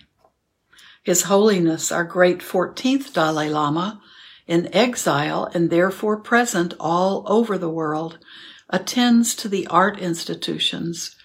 His 1.03 1.23
Holiness, 1.25 1.93
our 1.93 2.05
great 2.05 2.39
14th 2.39 3.13
Dalai 3.13 3.49
Lama, 3.49 4.01
in 4.47 4.75
exile 4.75 5.51
and 5.55 5.71
therefore 5.71 6.19
present 6.19 6.75
all 6.81 7.25
over 7.27 7.59
the 7.59 7.69
world, 7.71 8.19
attends 8.71 9.35
to 9.37 9.49
the 9.49 9.67
art 9.67 9.99
institutions 9.99 11.17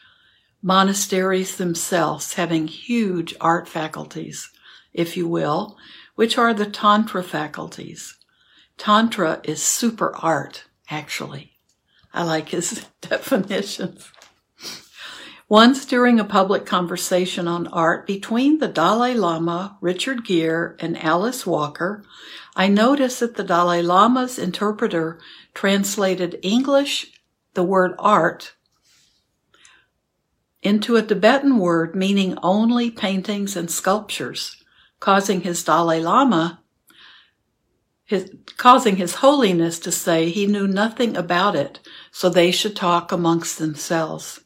monasteries 0.62 1.56
themselves 1.56 2.34
having 2.34 2.68
huge 2.68 3.36
art 3.40 3.68
faculties, 3.68 4.50
if 4.94 5.16
you 5.16 5.28
will, 5.28 5.78
which 6.20 6.38
are 6.38 6.54
the 6.54 6.66
Tantra 6.66 7.24
faculties. 7.24 8.18
Tantra 8.78 9.40
is 9.46 9.64
super 9.64 10.14
art, 10.18 10.66
actually. 10.90 11.54
I 12.14 12.24
like 12.24 12.50
his 12.50 12.86
definitions. 13.02 14.12
Once 15.48 15.86
during 15.86 16.20
a 16.20 16.26
public 16.26 16.66
conversation 16.66 17.48
on 17.48 17.68
art 17.68 18.06
between 18.06 18.58
the 18.58 18.68
Dalai 18.68 19.14
Lama, 19.14 19.78
Richard 19.80 20.26
Gere, 20.26 20.76
and 20.80 21.02
Alice 21.02 21.46
Walker, 21.46 22.04
I 22.54 22.68
noticed 22.68 23.22
that 23.22 23.38
the 23.38 23.44
Dalai 23.46 23.82
Lama's 23.82 24.38
interpreter 24.38 25.22
translated 25.54 26.38
English, 26.42 27.14
the 27.54 27.64
word 27.64 27.96
art, 27.98 28.56
into 30.62 30.98
a 30.98 31.02
Tibetan 31.02 31.60
word 31.60 31.96
meaning 31.96 32.38
only 32.44 32.92
paintings 32.92 33.56
and 33.56 33.72
sculptures, 33.72 34.58
causing 35.00 35.42
his 35.42 35.64
Dalai 35.64 36.02
Lama, 36.02 36.60
his, 38.10 38.34
causing 38.58 38.96
His 38.96 39.16
Holiness 39.16 39.78
to 39.82 39.92
say 39.92 40.30
he 40.30 40.48
knew 40.48 40.68
nothing 40.68 41.16
about 41.16 41.56
it, 41.56 41.80
so 42.12 42.28
they 42.28 42.50
should 42.50 42.76
talk 42.76 43.12
amongst 43.12 43.60
themselves. 43.60 44.40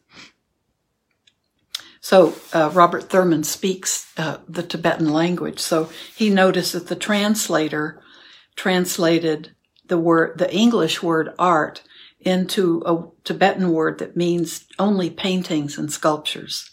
So 2.01 2.36
uh, 2.51 2.72
Robert 2.74 3.10
Thurman 3.10 3.45
speaks 3.45 4.12
uh, 4.17 4.39
the 4.50 4.63
Tibetan 4.63 5.13
language, 5.13 5.60
so 5.60 5.89
he 6.13 6.29
noticed 6.29 6.74
that 6.74 6.88
the 6.88 6.98
translator 6.98 8.01
translated 8.57 9.55
the 9.88 9.98
word, 9.98 10.39
the 10.39 10.53
English 10.53 11.01
word 11.01 11.29
art, 11.39 11.83
into 12.19 12.83
a 12.86 13.05
Tibetan 13.24 13.72
word 13.72 14.00
that 14.00 14.17
means 14.17 14.65
only 14.77 15.10
paintings 15.10 15.77
and 15.77 15.89
sculptures. 15.89 16.69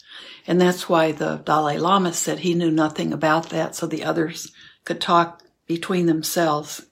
And 0.47 0.59
that's 0.59 0.89
why 0.89 1.11
the 1.11 1.37
Dalai 1.37 1.77
Lama 1.77 2.13
said 2.13 2.39
he 2.39 2.53
knew 2.53 2.71
nothing 2.71 3.13
about 3.13 3.49
that, 3.49 3.75
so 3.75 3.85
the 3.85 4.03
others 4.03 4.51
could 4.85 4.99
talk 4.99 5.43
between 5.67 6.07
themselves. 6.07 6.87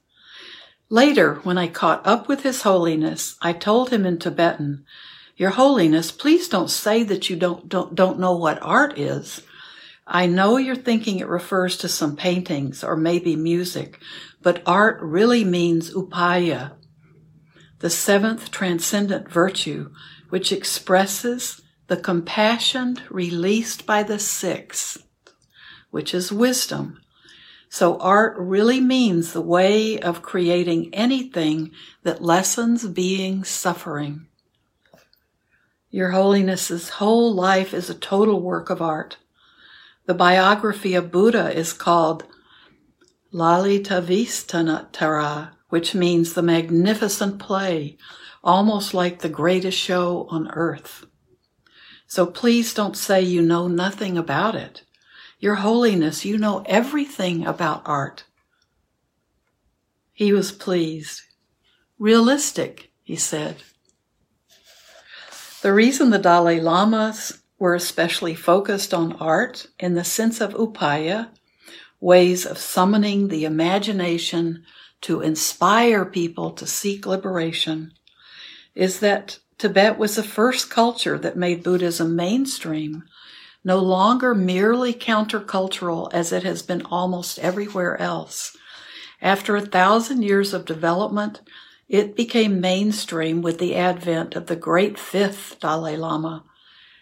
Later, 0.89 1.35
when 1.43 1.57
I 1.57 1.67
caught 1.67 2.05
up 2.05 2.27
with 2.27 2.43
His 2.43 2.63
Holiness, 2.63 3.35
I 3.41 3.53
told 3.53 3.91
him 3.91 4.05
in 4.05 4.17
Tibetan, 4.17 4.85
Your 5.37 5.51
Holiness, 5.51 6.11
please 6.11 6.47
don't 6.49 6.69
say 6.69 7.03
that 7.03 7.29
you 7.29 7.35
don't, 7.35 7.69
don't, 7.69 7.93
don't 7.93 8.19
know 8.19 8.35
what 8.35 8.61
art 8.61 8.97
is. 8.97 9.41
I 10.07 10.25
know 10.25 10.57
you're 10.57 10.75
thinking 10.75 11.19
it 11.19 11.27
refers 11.27 11.77
to 11.77 11.87
some 11.87 12.15
paintings 12.15 12.83
or 12.83 12.97
maybe 12.97 13.35
music, 13.35 13.99
but 14.41 14.63
art 14.65 14.99
really 15.01 15.43
means 15.43 15.93
upaya, 15.93 16.73
the 17.79 17.91
seventh 17.91 18.49
transcendent 18.49 19.29
virtue, 19.29 19.91
which 20.29 20.51
expresses 20.51 21.61
the 21.89 21.97
compassion 21.97 22.97
released 23.09 23.85
by 23.85 24.03
the 24.03 24.19
sixth, 24.19 25.03
which 25.89 26.13
is 26.13 26.31
wisdom. 26.31 27.01
So 27.67 27.97
art 27.97 28.37
really 28.37 28.79
means 28.79 29.33
the 29.33 29.41
way 29.41 29.99
of 29.99 30.21
creating 30.21 30.93
anything 30.93 31.71
that 32.03 32.21
lessens 32.21 32.87
being 32.87 33.43
suffering. 33.43 34.27
Your 35.89 36.11
Holiness's 36.11 36.89
whole 36.89 37.33
life 37.33 37.73
is 37.73 37.89
a 37.89 37.95
total 37.95 38.39
work 38.39 38.69
of 38.69 38.83
art. 38.83 39.17
The 40.05 40.13
biography 40.13 40.93
of 40.93 41.11
Buddha 41.11 41.51
is 41.57 41.73
called 41.73 42.23
Lalitavistanatara, 43.33 45.49
which 45.69 45.95
means 45.95 46.33
the 46.33 46.43
magnificent 46.43 47.39
play, 47.39 47.97
almost 48.43 48.93
like 48.93 49.19
the 49.19 49.29
greatest 49.29 49.77
show 49.77 50.27
on 50.29 50.51
earth. 50.51 51.07
So 52.09 52.25
please 52.25 52.73
don't 52.73 52.97
say 52.97 53.21
you 53.21 53.39
know 53.43 53.67
nothing 53.67 54.17
about 54.17 54.55
it. 54.55 54.81
Your 55.39 55.55
Holiness, 55.55 56.25
you 56.25 56.39
know 56.39 56.63
everything 56.65 57.45
about 57.45 57.83
art. 57.85 58.23
He 60.11 60.33
was 60.33 60.51
pleased. 60.51 61.21
Realistic, 61.99 62.89
he 63.03 63.15
said. 63.15 63.57
The 65.61 65.71
reason 65.71 66.09
the 66.09 66.17
Dalai 66.17 66.59
Lamas 66.59 67.43
were 67.59 67.75
especially 67.75 68.33
focused 68.33 68.91
on 68.91 69.13
art 69.17 69.67
in 69.77 69.93
the 69.93 70.03
sense 70.03 70.41
of 70.41 70.55
upaya, 70.55 71.29
ways 71.99 72.43
of 72.43 72.57
summoning 72.57 73.27
the 73.27 73.45
imagination 73.45 74.63
to 75.01 75.21
inspire 75.21 76.05
people 76.05 76.53
to 76.53 76.65
seek 76.65 77.05
liberation, 77.05 77.93
is 78.73 78.99
that 78.99 79.37
Tibet 79.59 79.99
was 79.99 80.15
the 80.15 80.23
first 80.23 80.69
culture 80.69 81.17
that 81.17 81.35
made 81.35 81.63
Buddhism 81.63 82.15
mainstream, 82.15 83.03
no 83.61 83.77
longer 83.77 84.33
merely 84.33 84.93
countercultural 84.93 86.09
as 86.13 86.31
it 86.31 86.43
has 86.43 86.61
been 86.61 86.81
almost 86.85 87.37
everywhere 87.39 87.99
else. 88.01 88.55
After 89.21 89.57
a 89.57 89.61
thousand 89.61 90.23
years 90.23 90.53
of 90.53 90.63
development, 90.63 91.41
it 91.89 92.15
became 92.15 92.61
mainstream 92.61 93.41
with 93.41 93.59
the 93.59 93.75
advent 93.75 94.33
of 94.33 94.45
the 94.45 94.55
great 94.55 94.97
fifth 94.97 95.59
Dalai 95.59 95.97
Lama. 95.97 96.45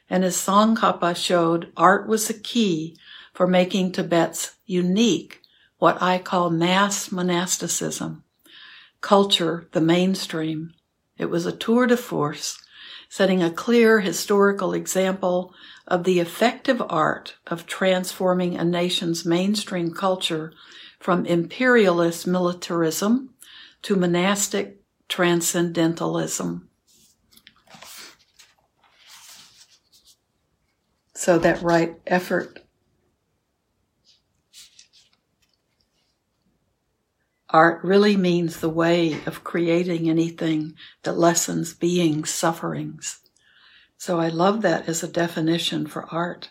And 0.09 0.25
as 0.25 0.35
Tsongkhapa 0.35 1.15
showed, 1.15 1.71
art 1.77 2.07
was 2.07 2.27
the 2.27 2.33
key 2.33 2.97
for 3.35 3.45
making 3.45 3.91
Tibet's 3.91 4.55
unique, 4.65 5.41
what 5.77 6.01
I 6.01 6.17
call 6.17 6.49
mass 6.49 7.11
monasticism. 7.11 8.23
Culture, 8.99 9.69
the 9.73 9.81
mainstream. 9.81 10.73
It 11.17 11.29
was 11.29 11.45
a 11.45 11.51
tour 11.51 11.87
de 11.87 11.97
force, 11.97 12.61
setting 13.09 13.41
a 13.41 13.51
clear 13.51 14.01
historical 14.01 14.73
example 14.73 15.53
of 15.87 16.03
the 16.03 16.19
effective 16.19 16.81
art 16.89 17.35
of 17.47 17.65
transforming 17.65 18.55
a 18.55 18.65
nation's 18.65 19.25
mainstream 19.25 19.93
culture 19.93 20.53
from 20.99 21.25
imperialist 21.25 22.27
militarism 22.27 23.33
to 23.83 23.95
monastic 23.95 24.81
transcendentalism. 25.07 26.69
So 31.13 31.39
that 31.39 31.61
right 31.61 31.95
effort 32.05 32.59
Art 37.49 37.81
really 37.83 38.17
means 38.17 38.59
the 38.59 38.69
way 38.69 39.21
of 39.25 39.43
creating 39.43 40.09
anything 40.09 40.75
that 41.03 41.17
lessens 41.17 41.73
being's 41.73 42.29
sufferings. 42.29 43.19
So 43.97 44.19
I 44.19 44.27
love 44.27 44.61
that 44.63 44.89
as 44.89 45.01
a 45.01 45.07
definition 45.07 45.87
for 45.87 46.05
art. 46.13 46.49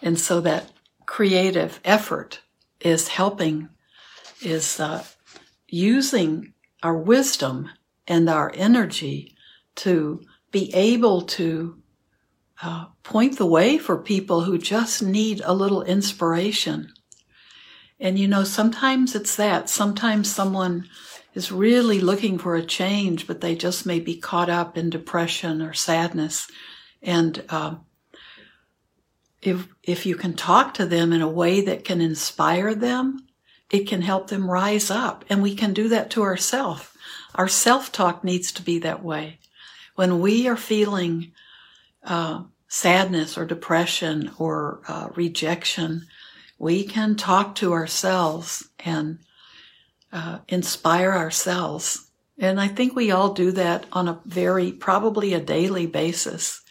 And 0.00 0.18
so 0.18 0.40
that 0.42 0.70
creative 1.06 1.80
effort 1.84 2.40
is 2.80 3.08
helping, 3.08 3.68
is 4.40 4.78
uh, 4.78 5.04
using 5.66 6.52
our 6.82 6.96
wisdom 6.96 7.70
and 8.06 8.28
our 8.28 8.52
energy 8.54 9.34
to 9.76 10.22
be 10.52 10.72
able 10.72 11.22
to 11.22 11.82
uh, 12.62 12.86
point 13.02 13.38
the 13.38 13.46
way 13.46 13.76
for 13.76 13.98
people 13.98 14.42
who 14.42 14.56
just 14.56 15.02
need 15.02 15.42
a 15.44 15.52
little 15.52 15.82
inspiration 15.82 16.92
and 18.00 18.18
you 18.18 18.28
know, 18.28 18.44
sometimes 18.44 19.14
it's 19.14 19.36
that. 19.36 19.68
Sometimes 19.70 20.30
someone 20.30 20.88
is 21.34 21.52
really 21.52 22.00
looking 22.00 22.38
for 22.38 22.54
a 22.56 22.64
change, 22.64 23.26
but 23.26 23.40
they 23.40 23.54
just 23.54 23.86
may 23.86 24.00
be 24.00 24.16
caught 24.16 24.50
up 24.50 24.76
in 24.76 24.90
depression 24.90 25.62
or 25.62 25.72
sadness. 25.72 26.48
And 27.02 27.44
uh, 27.48 27.76
if 29.42 29.68
if 29.82 30.06
you 30.06 30.16
can 30.16 30.34
talk 30.34 30.74
to 30.74 30.86
them 30.86 31.12
in 31.12 31.20
a 31.20 31.28
way 31.28 31.60
that 31.60 31.84
can 31.84 32.00
inspire 32.00 32.74
them, 32.74 33.26
it 33.70 33.86
can 33.86 34.02
help 34.02 34.28
them 34.28 34.50
rise 34.50 34.90
up. 34.90 35.24
And 35.28 35.42
we 35.42 35.54
can 35.54 35.72
do 35.72 35.88
that 35.88 36.10
to 36.10 36.22
ourselves. 36.22 36.88
Our 37.34 37.48
self 37.48 37.92
talk 37.92 38.24
needs 38.24 38.52
to 38.52 38.62
be 38.62 38.78
that 38.80 39.02
way. 39.02 39.38
When 39.96 40.20
we 40.20 40.48
are 40.48 40.56
feeling 40.56 41.32
uh, 42.02 42.44
sadness 42.68 43.36
or 43.38 43.44
depression 43.44 44.32
or 44.38 44.80
uh, 44.88 45.08
rejection, 45.14 46.06
we 46.64 46.82
can 46.82 47.14
talk 47.14 47.56
to 47.56 47.74
ourselves 47.74 48.70
and 48.86 49.18
uh, 50.10 50.38
inspire 50.48 51.12
ourselves. 51.12 52.10
And 52.38 52.58
I 52.58 52.68
think 52.68 52.96
we 52.96 53.10
all 53.10 53.34
do 53.34 53.52
that 53.52 53.84
on 53.92 54.08
a 54.08 54.22
very, 54.24 54.72
probably 54.72 55.34
a 55.34 55.40
daily 55.40 55.86
basis. 55.86 56.62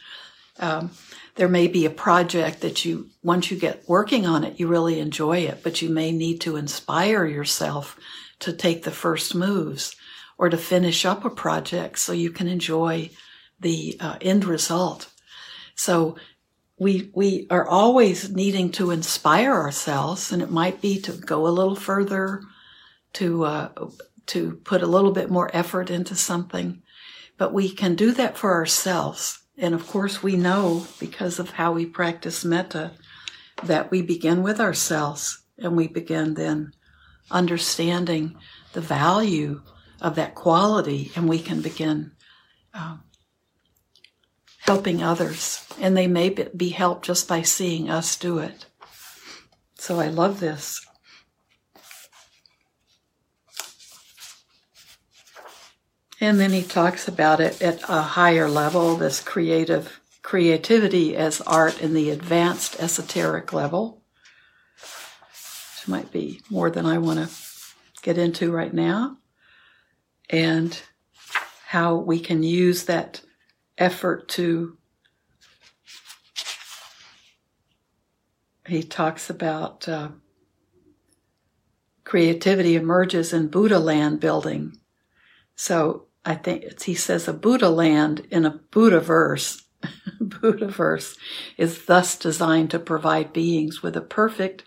Um, 0.57 0.89
there 1.35 1.47
may 1.47 1.67
be 1.67 1.85
a 1.85 1.91
project 1.91 2.61
that 2.61 2.83
you, 2.83 3.11
once 3.21 3.51
you 3.51 3.57
get 3.59 3.87
working 3.87 4.25
on 4.25 4.43
it, 4.43 4.59
you 4.59 4.67
really 4.67 4.99
enjoy 4.99 5.41
it, 5.41 5.61
but 5.61 5.83
you 5.83 5.89
may 5.89 6.11
need 6.11 6.41
to 6.41 6.55
inspire 6.55 7.27
yourself 7.27 7.95
to 8.39 8.51
take 8.51 8.81
the 8.81 8.89
first 8.89 9.35
moves 9.35 9.95
or 10.39 10.49
to 10.49 10.57
finish 10.57 11.05
up 11.05 11.23
a 11.23 11.29
project 11.29 11.99
so 11.99 12.13
you 12.13 12.31
can 12.31 12.47
enjoy 12.47 13.11
the 13.59 13.95
uh, 13.99 14.17
end 14.21 14.43
result. 14.43 15.07
So 15.75 16.15
we 16.77 17.11
we 17.13 17.47
are 17.49 17.67
always 17.67 18.29
needing 18.29 18.71
to 18.71 18.91
inspire 18.91 19.53
ourselves, 19.53 20.31
and 20.31 20.41
it 20.41 20.51
might 20.51 20.81
be 20.81 20.99
to 21.01 21.11
go 21.11 21.47
a 21.47 21.49
little 21.49 21.75
further, 21.75 22.41
to 23.13 23.45
uh, 23.45 23.69
to 24.27 24.55
put 24.63 24.81
a 24.81 24.87
little 24.87 25.11
bit 25.11 25.29
more 25.29 25.49
effort 25.53 25.89
into 25.89 26.15
something, 26.15 26.81
but 27.37 27.53
we 27.53 27.69
can 27.69 27.95
do 27.95 28.11
that 28.13 28.37
for 28.37 28.53
ourselves. 28.53 29.39
And 29.57 29.75
of 29.75 29.85
course, 29.87 30.23
we 30.23 30.35
know 30.35 30.87
because 30.99 31.37
of 31.39 31.51
how 31.51 31.73
we 31.73 31.85
practice 31.85 32.43
metta 32.43 32.91
that 33.63 33.91
we 33.91 34.01
begin 34.01 34.41
with 34.41 34.59
ourselves, 34.59 35.43
and 35.57 35.77
we 35.77 35.87
begin 35.87 36.33
then 36.33 36.73
understanding 37.29 38.35
the 38.73 38.81
value 38.81 39.61
of 40.01 40.15
that 40.15 40.33
quality, 40.35 41.11
and 41.15 41.29
we 41.29 41.39
can 41.39 41.61
begin. 41.61 42.11
Um, 42.73 43.03
helping 44.63 45.03
others, 45.03 45.67
and 45.79 45.95
they 45.95 46.07
may 46.07 46.29
be 46.29 46.69
helped 46.69 47.05
just 47.05 47.27
by 47.27 47.41
seeing 47.41 47.89
us 47.89 48.15
do 48.15 48.39
it. 48.39 48.65
So 49.75 49.99
I 49.99 50.07
love 50.07 50.39
this. 50.39 50.85
And 56.21 56.39
then 56.39 56.51
he 56.51 56.63
talks 56.63 57.09
about 57.09 57.41
it 57.41 57.61
at 57.61 57.81
a 57.89 58.01
higher 58.01 58.49
level, 58.49 58.95
this 58.95 59.19
creative 59.19 59.99
creativity 60.21 61.17
as 61.17 61.41
art 61.41 61.81
in 61.81 61.93
the 61.93 62.09
advanced 62.09 62.79
esoteric 62.79 63.51
level. 63.51 64.01
which 65.83 65.89
might 65.89 66.11
be 66.11 66.41
more 66.49 66.69
than 66.69 66.85
I 66.85 66.97
want 66.97 67.19
to 67.19 67.29
get 68.01 68.17
into 68.17 68.51
right 68.51 68.73
now, 68.73 69.17
and 70.29 70.79
how 71.67 71.95
we 71.95 72.19
can 72.19 72.41
use 72.43 72.85
that 72.85 73.21
effort 73.77 74.27
to. 74.29 74.77
He 78.65 78.81
talks 78.81 79.29
about 79.29 79.87
uh, 79.89 80.09
creativity 82.03 82.75
emerges 82.75 83.33
in 83.33 83.47
Buddha 83.47 83.79
land 83.79 84.19
building. 84.19 84.77
So 85.55 86.07
I 86.25 86.35
think 86.35 86.81
he 86.81 86.95
says 86.95 87.27
a 87.27 87.33
Buddha 87.33 87.69
land 87.69 88.25
in 88.31 88.45
a 88.45 88.59
Buddha 88.71 88.99
verse. 88.99 89.63
Buddha 90.21 90.67
verse 90.67 91.17
is 91.57 91.85
thus 91.85 92.17
designed 92.17 92.71
to 92.71 92.79
provide 92.79 93.33
beings 93.33 93.83
with 93.83 93.97
a 93.97 94.01
perfect 94.01 94.63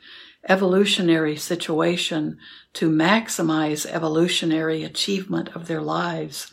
evolutionary 0.48 1.36
situation 1.36 2.38
to 2.74 2.90
maximize 2.90 3.86
evolutionary 3.86 4.84
achievement 4.84 5.48
of 5.54 5.66
their 5.66 5.80
lives. 5.80 6.52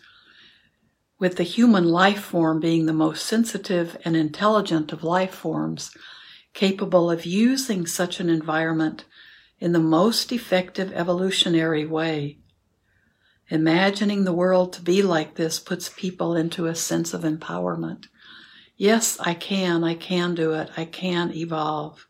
With 1.23 1.37
the 1.37 1.43
human 1.43 1.85
life 1.85 2.21
form 2.21 2.59
being 2.59 2.85
the 2.85 2.91
most 2.91 3.25
sensitive 3.25 3.95
and 4.03 4.13
intelligent 4.13 4.91
of 4.91 5.05
life 5.05 5.33
forms, 5.33 5.95
capable 6.53 7.09
of 7.09 7.25
using 7.25 7.87
such 7.87 8.19
an 8.19 8.29
environment 8.29 9.05
in 9.57 9.71
the 9.71 9.79
most 9.79 10.33
effective 10.33 10.91
evolutionary 10.91 11.85
way. 11.85 12.39
Imagining 13.47 14.25
the 14.25 14.33
world 14.33 14.73
to 14.73 14.81
be 14.81 15.01
like 15.01 15.35
this 15.35 15.61
puts 15.61 15.87
people 15.87 16.35
into 16.35 16.65
a 16.65 16.75
sense 16.75 17.13
of 17.13 17.21
empowerment. 17.21 18.07
Yes, 18.75 19.17
I 19.21 19.33
can, 19.33 19.81
I 19.85 19.95
can 19.95 20.35
do 20.35 20.51
it, 20.51 20.71
I 20.75 20.83
can 20.83 21.31
evolve. 21.33 22.05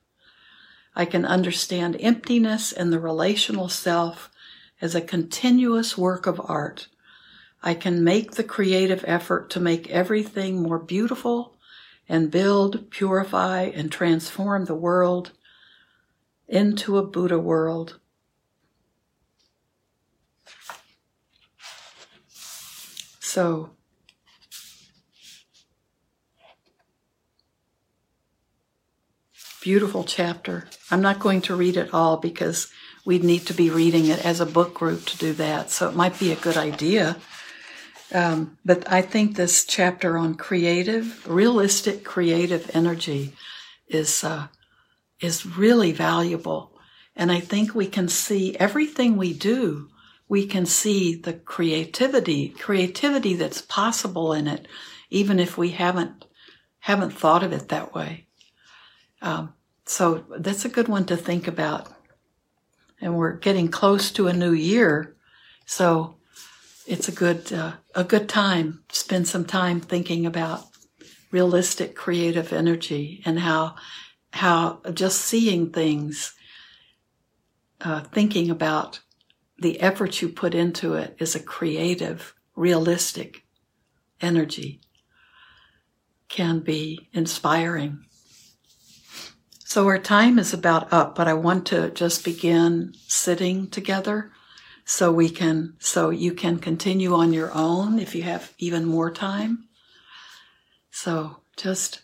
I 0.95 1.05
can 1.05 1.23
understand 1.23 1.97
emptiness 1.99 2.71
and 2.71 2.91
the 2.91 2.99
relational 2.99 3.69
self 3.69 4.31
as 4.81 4.95
a 4.95 5.01
continuous 5.01 5.95
work 5.95 6.25
of 6.25 6.41
art. 6.43 6.87
I 7.63 7.73
can 7.73 8.03
make 8.03 8.31
the 8.33 8.43
creative 8.43 9.05
effort 9.07 9.49
to 9.51 9.59
make 9.61 9.89
everything 9.89 10.61
more 10.61 10.79
beautiful 10.79 11.55
and 12.09 12.29
build, 12.29 12.91
purify, 12.91 13.61
and 13.61 13.89
transform 13.89 14.65
the 14.65 14.75
world 14.75 15.31
into 16.49 16.97
a 16.97 17.05
Buddha 17.05 17.39
world. 17.39 17.99
So, 23.21 23.71
beautiful 29.61 30.03
chapter. 30.03 30.67
I'm 30.91 31.01
not 31.01 31.19
going 31.19 31.39
to 31.43 31.55
read 31.55 31.77
it 31.77 31.93
all 31.93 32.17
because 32.17 32.69
we'd 33.05 33.23
need 33.23 33.47
to 33.47 33.53
be 33.53 33.69
reading 33.69 34.07
it 34.07 34.23
as 34.25 34.41
a 34.41 34.45
book 34.45 34.73
group 34.73 35.05
to 35.05 35.17
do 35.17 35.33
that. 35.33 35.69
So 35.69 35.87
it 35.87 35.95
might 35.95 36.19
be 36.19 36.33
a 36.33 36.35
good 36.35 36.57
idea. 36.57 37.15
Um, 38.13 38.57
but 38.63 38.89
I 38.91 39.01
think 39.01 39.35
this 39.35 39.65
chapter 39.65 40.17
on 40.17 40.35
creative, 40.35 41.27
realistic 41.27 42.03
creative 42.03 42.69
energy 42.75 43.33
is 43.87 44.23
uh, 44.23 44.47
is 45.19 45.45
really 45.45 45.91
valuable, 45.91 46.71
and 47.15 47.31
I 47.31 47.39
think 47.39 47.73
we 47.73 47.87
can 47.87 48.07
see 48.07 48.55
everything 48.57 49.17
we 49.17 49.33
do. 49.33 49.89
We 50.29 50.45
can 50.45 50.65
see 50.65 51.15
the 51.15 51.33
creativity, 51.33 52.49
creativity 52.49 53.33
that's 53.35 53.61
possible 53.61 54.33
in 54.33 54.47
it, 54.47 54.67
even 55.09 55.39
if 55.39 55.57
we 55.57 55.71
haven't 55.71 56.25
haven't 56.79 57.17
thought 57.17 57.43
of 57.43 57.51
it 57.51 57.69
that 57.69 57.95
way. 57.95 58.27
Um, 59.21 59.53
so 59.85 60.23
that's 60.37 60.65
a 60.65 60.69
good 60.69 60.87
one 60.87 61.05
to 61.05 61.17
think 61.17 61.47
about. 61.47 61.87
And 63.01 63.15
we're 63.17 63.37
getting 63.37 63.69
close 63.69 64.11
to 64.11 64.27
a 64.27 64.33
new 64.33 64.53
year, 64.53 65.15
so 65.65 66.17
it's 66.85 67.07
a 67.07 67.11
good 67.11 67.51
uh, 67.51 67.73
a 67.95 68.03
good 68.03 68.27
time. 68.27 68.83
Spend 68.91 69.27
some 69.27 69.45
time 69.45 69.79
thinking 69.79 70.25
about 70.25 70.65
realistic 71.31 71.95
creative 71.95 72.53
energy 72.53 73.21
and 73.25 73.39
how 73.39 73.75
how 74.31 74.81
just 74.93 75.21
seeing 75.21 75.71
things, 75.71 76.33
uh, 77.81 78.01
thinking 78.01 78.49
about 78.49 78.99
the 79.57 79.79
effort 79.79 80.21
you 80.21 80.29
put 80.29 80.55
into 80.55 80.95
it 80.95 81.15
is 81.19 81.35
a 81.35 81.39
creative, 81.39 82.33
realistic 82.55 83.45
energy 84.21 84.81
can 86.27 86.59
be 86.59 87.09
inspiring. 87.13 88.03
So 89.65 89.85
our 89.87 89.99
time 89.99 90.37
is 90.37 90.53
about 90.53 90.91
up, 90.91 91.15
but 91.15 91.27
I 91.27 91.33
want 91.33 91.65
to 91.67 91.89
just 91.91 92.23
begin 92.23 92.93
sitting 93.07 93.69
together 93.69 94.31
so 94.85 95.11
we 95.11 95.29
can, 95.29 95.75
so 95.79 96.09
you 96.09 96.33
can 96.33 96.59
continue 96.59 97.13
on 97.13 97.33
your 97.33 97.51
own 97.53 97.99
if 97.99 98.13
you 98.15 98.23
have 98.23 98.53
even 98.57 98.85
more 98.85 99.11
time. 99.11 99.65
So 100.91 101.37
just, 101.55 102.01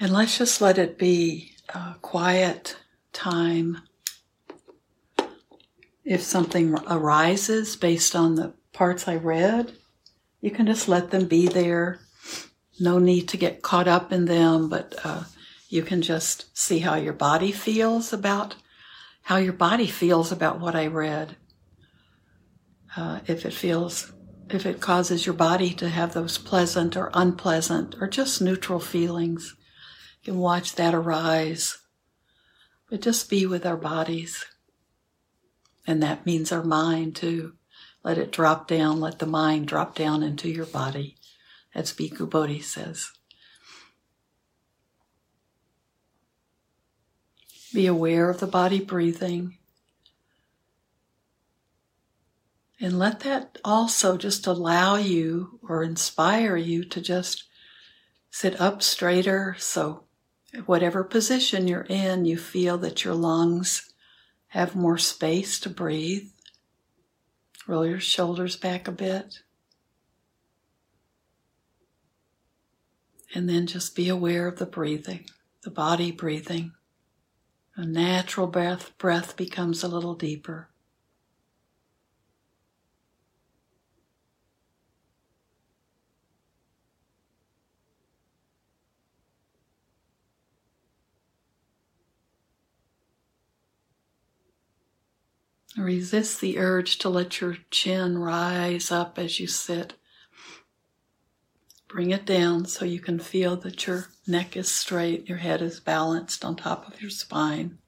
and 0.00 0.12
let's 0.12 0.38
just 0.38 0.60
let 0.60 0.78
it 0.78 0.98
be 0.98 1.52
a 1.74 1.96
quiet 2.00 2.76
time. 3.12 3.82
If 6.04 6.22
something 6.22 6.74
arises 6.88 7.76
based 7.76 8.14
on 8.14 8.34
the 8.34 8.52
parts 8.72 9.08
I 9.08 9.16
read, 9.16 9.72
you 10.40 10.50
can 10.50 10.66
just 10.66 10.88
let 10.88 11.10
them 11.10 11.26
be 11.26 11.48
there. 11.48 12.00
No 12.78 12.98
need 12.98 13.28
to 13.28 13.36
get 13.36 13.62
caught 13.62 13.88
up 13.88 14.12
in 14.12 14.26
them, 14.26 14.68
but 14.68 14.94
uh, 15.02 15.24
you 15.68 15.82
can 15.82 16.02
just 16.02 16.56
see 16.56 16.80
how 16.80 16.96
your 16.96 17.12
body 17.12 17.50
feels 17.50 18.12
about 18.12 18.56
how 19.24 19.36
your 19.38 19.54
body 19.54 19.86
feels 19.86 20.30
about 20.30 20.60
what 20.60 20.76
I 20.76 20.86
read. 20.86 21.36
Uh, 22.94 23.20
if 23.26 23.46
it 23.46 23.54
feels, 23.54 24.12
if 24.50 24.66
it 24.66 24.82
causes 24.82 25.24
your 25.24 25.34
body 25.34 25.72
to 25.74 25.88
have 25.88 26.12
those 26.12 26.36
pleasant 26.36 26.94
or 26.94 27.10
unpleasant 27.14 27.96
or 28.00 28.06
just 28.06 28.42
neutral 28.42 28.80
feelings, 28.80 29.56
you 30.22 30.32
can 30.32 30.40
watch 30.40 30.74
that 30.74 30.94
arise. 30.94 31.78
But 32.90 33.00
just 33.00 33.30
be 33.30 33.46
with 33.46 33.64
our 33.64 33.78
bodies. 33.78 34.44
And 35.86 36.02
that 36.02 36.26
means 36.26 36.52
our 36.52 36.62
mind 36.62 37.16
too. 37.16 37.54
Let 38.02 38.18
it 38.18 38.30
drop 38.30 38.68
down, 38.68 39.00
let 39.00 39.20
the 39.20 39.26
mind 39.26 39.66
drop 39.68 39.94
down 39.94 40.22
into 40.22 40.50
your 40.50 40.66
body, 40.66 41.16
as 41.74 41.94
Bhikkhu 41.94 42.28
Bodhi 42.28 42.60
says. 42.60 43.10
Be 47.74 47.88
aware 47.88 48.30
of 48.30 48.38
the 48.38 48.46
body 48.46 48.78
breathing. 48.78 49.58
And 52.80 53.00
let 53.00 53.20
that 53.20 53.58
also 53.64 54.16
just 54.16 54.46
allow 54.46 54.94
you 54.94 55.58
or 55.60 55.82
inspire 55.82 56.56
you 56.56 56.84
to 56.84 57.00
just 57.00 57.48
sit 58.30 58.60
up 58.60 58.80
straighter. 58.80 59.56
So, 59.58 60.04
whatever 60.66 61.02
position 61.02 61.66
you're 61.66 61.86
in, 61.88 62.24
you 62.26 62.36
feel 62.36 62.78
that 62.78 63.02
your 63.02 63.14
lungs 63.14 63.92
have 64.48 64.76
more 64.76 64.98
space 64.98 65.58
to 65.58 65.68
breathe. 65.68 66.28
Roll 67.66 67.84
your 67.84 67.98
shoulders 67.98 68.54
back 68.56 68.86
a 68.86 68.92
bit. 68.92 69.40
And 73.34 73.48
then 73.48 73.66
just 73.66 73.96
be 73.96 74.08
aware 74.08 74.46
of 74.46 74.60
the 74.60 74.66
breathing, 74.66 75.26
the 75.64 75.70
body 75.70 76.12
breathing. 76.12 76.70
A 77.76 77.84
natural 77.84 78.46
breath, 78.46 78.96
breath 78.98 79.36
becomes 79.36 79.82
a 79.82 79.88
little 79.88 80.14
deeper. 80.14 80.68
Resist 95.76 96.40
the 96.40 96.58
urge 96.58 96.98
to 96.98 97.08
let 97.08 97.40
your 97.40 97.56
chin 97.70 98.18
rise 98.18 98.92
up 98.92 99.18
as 99.18 99.40
you 99.40 99.48
sit. 99.48 99.94
Bring 101.94 102.10
it 102.10 102.26
down 102.26 102.66
so 102.66 102.84
you 102.84 102.98
can 102.98 103.20
feel 103.20 103.54
that 103.58 103.86
your 103.86 104.08
neck 104.26 104.56
is 104.56 104.68
straight, 104.68 105.28
your 105.28 105.38
head 105.38 105.62
is 105.62 105.78
balanced 105.78 106.44
on 106.44 106.56
top 106.56 106.88
of 106.88 107.00
your 107.00 107.08
spine. 107.08 107.78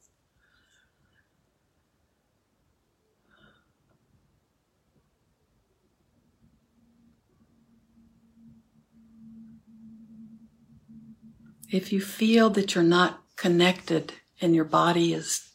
If 11.68 11.92
you 11.92 12.00
feel 12.00 12.48
that 12.50 12.76
you're 12.76 12.84
not 12.84 13.24
connected 13.34 14.12
and 14.40 14.54
your 14.54 14.64
body 14.64 15.14
is, 15.14 15.50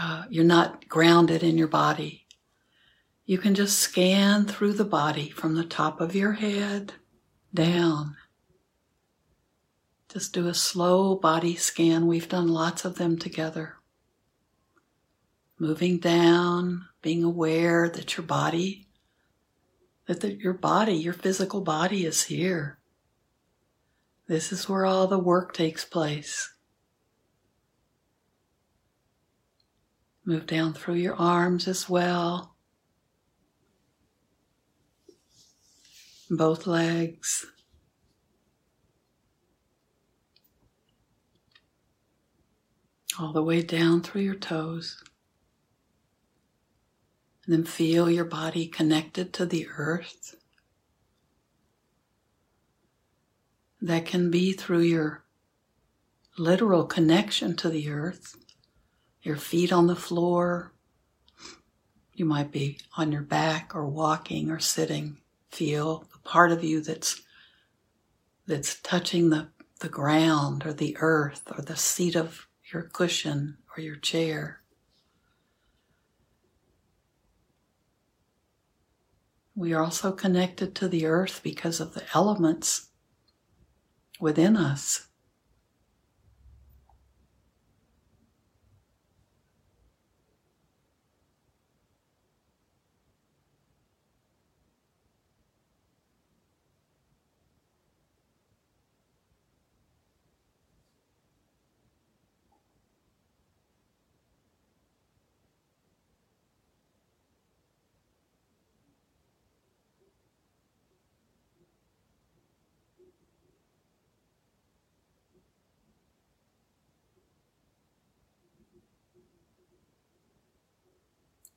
uh, 0.00 0.24
you're 0.30 0.42
not 0.42 0.88
grounded 0.88 1.42
in 1.42 1.58
your 1.58 1.68
body, 1.68 2.26
you 3.26 3.36
can 3.36 3.54
just 3.54 3.78
scan 3.78 4.46
through 4.46 4.72
the 4.72 4.86
body 4.86 5.28
from 5.28 5.54
the 5.54 5.64
top 5.64 6.00
of 6.00 6.16
your 6.16 6.32
head 6.32 6.94
down. 7.54 8.16
Just 10.08 10.32
do 10.32 10.48
a 10.48 10.54
slow 10.54 11.14
body 11.16 11.56
scan. 11.56 12.06
We've 12.06 12.28
done 12.28 12.48
lots 12.48 12.84
of 12.84 12.96
them 12.96 13.18
together. 13.18 13.74
Moving 15.58 15.98
down, 15.98 16.86
being 17.02 17.24
aware 17.24 17.88
that 17.88 18.16
your 18.16 18.26
body, 18.26 18.88
that 20.06 20.20
the, 20.20 20.34
your 20.34 20.52
body, 20.52 20.94
your 20.94 21.12
physical 21.12 21.60
body 21.60 22.04
is 22.04 22.24
here. 22.24 22.78
This 24.26 24.52
is 24.52 24.68
where 24.68 24.84
all 24.84 25.06
the 25.06 25.18
work 25.18 25.52
takes 25.54 25.84
place. 25.84 26.52
Move 30.24 30.46
down 30.46 30.74
through 30.74 30.96
your 30.96 31.14
arms 31.14 31.68
as 31.68 31.88
well. 31.88 32.55
Both 36.28 36.66
legs. 36.66 37.46
All 43.18 43.32
the 43.32 43.42
way 43.42 43.62
down 43.62 44.02
through 44.02 44.22
your 44.22 44.34
toes. 44.34 45.02
And 47.44 47.54
then 47.54 47.64
feel 47.64 48.10
your 48.10 48.24
body 48.24 48.66
connected 48.66 49.32
to 49.34 49.46
the 49.46 49.68
earth. 49.76 50.34
That 53.80 54.04
can 54.04 54.30
be 54.32 54.52
through 54.52 54.80
your 54.80 55.24
literal 56.36 56.84
connection 56.84 57.54
to 57.56 57.68
the 57.68 57.88
earth, 57.88 58.36
your 59.22 59.36
feet 59.36 59.72
on 59.72 59.86
the 59.86 59.94
floor. 59.94 60.72
You 62.14 62.24
might 62.24 62.50
be 62.50 62.80
on 62.96 63.12
your 63.12 63.22
back 63.22 63.76
or 63.76 63.86
walking 63.86 64.50
or 64.50 64.58
sitting. 64.58 65.18
Feel 65.50 66.08
part 66.26 66.52
of 66.52 66.62
you 66.64 66.80
that's 66.82 67.22
that's 68.46 68.80
touching 68.80 69.30
the, 69.30 69.48
the 69.80 69.88
ground 69.88 70.64
or 70.64 70.72
the 70.72 70.96
earth 71.00 71.42
or 71.56 71.62
the 71.62 71.76
seat 71.76 72.14
of 72.14 72.46
your 72.72 72.82
cushion 72.82 73.58
or 73.76 73.82
your 73.82 73.96
chair. 73.96 74.60
We 79.54 79.72
are 79.72 79.82
also 79.82 80.12
connected 80.12 80.74
to 80.76 80.88
the 80.88 81.06
earth 81.06 81.40
because 81.42 81.80
of 81.80 81.94
the 81.94 82.04
elements 82.14 82.90
within 84.20 84.56
us. 84.56 85.05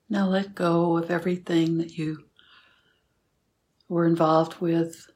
Now 0.09 0.27
let 0.27 0.55
go 0.55 0.97
of 0.97 1.11
everything 1.11 1.77
that 1.77 1.97
you 1.97 2.25
were 3.87 4.07
involved 4.07 4.59
with 4.59 5.11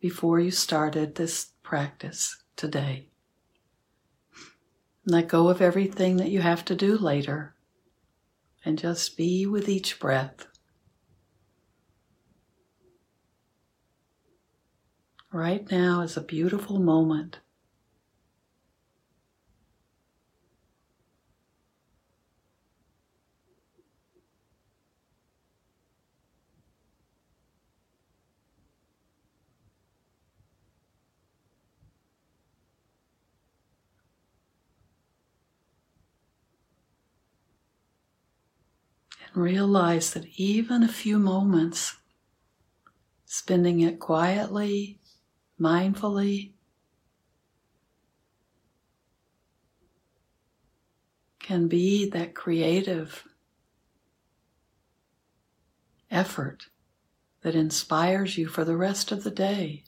before 0.00 0.40
you 0.40 0.50
started 0.50 1.14
this 1.14 1.52
practice 1.62 2.42
today. 2.56 3.08
Let 5.04 5.28
go 5.28 5.48
of 5.48 5.60
everything 5.60 6.16
that 6.16 6.30
you 6.30 6.40
have 6.40 6.64
to 6.66 6.74
do 6.74 6.96
later 6.96 7.54
and 8.64 8.78
just 8.78 9.16
be 9.16 9.44
with 9.44 9.68
each 9.68 10.00
breath. 10.00 10.46
Right 15.30 15.70
now 15.70 16.00
is 16.00 16.16
a 16.16 16.22
beautiful 16.22 16.78
moment 16.78 17.40
realize 39.34 40.12
that 40.12 40.26
even 40.36 40.82
a 40.82 40.88
few 40.88 41.18
moments 41.18 41.96
spending 43.24 43.80
it 43.80 43.98
quietly, 43.98 44.98
mindfully, 45.60 46.52
can 51.38 51.66
be 51.66 52.08
that 52.10 52.34
creative 52.34 53.26
effort 56.10 56.66
that 57.40 57.54
inspires 57.54 58.38
you 58.38 58.46
for 58.46 58.64
the 58.64 58.76
rest 58.76 59.10
of 59.10 59.24
the 59.24 59.30
day. 59.30 59.84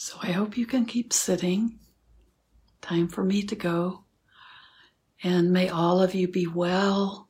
So 0.00 0.16
I 0.22 0.30
hope 0.30 0.56
you 0.56 0.64
can 0.64 0.86
keep 0.86 1.12
sitting. 1.12 1.80
Time 2.80 3.08
for 3.08 3.24
me 3.24 3.42
to 3.42 3.56
go. 3.56 4.04
And 5.24 5.50
may 5.50 5.68
all 5.68 6.00
of 6.00 6.14
you 6.14 6.28
be 6.28 6.46
well 6.46 7.28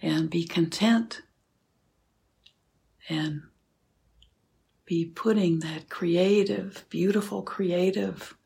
and 0.00 0.30
be 0.30 0.44
content 0.44 1.22
and 3.08 3.42
be 4.84 5.04
putting 5.04 5.58
that 5.58 5.88
creative, 5.88 6.84
beautiful, 6.90 7.42
creative 7.42 8.36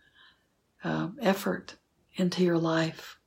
uh, 0.82 1.08
effort 1.20 1.76
into 2.14 2.42
your 2.42 2.56
life 2.56 3.18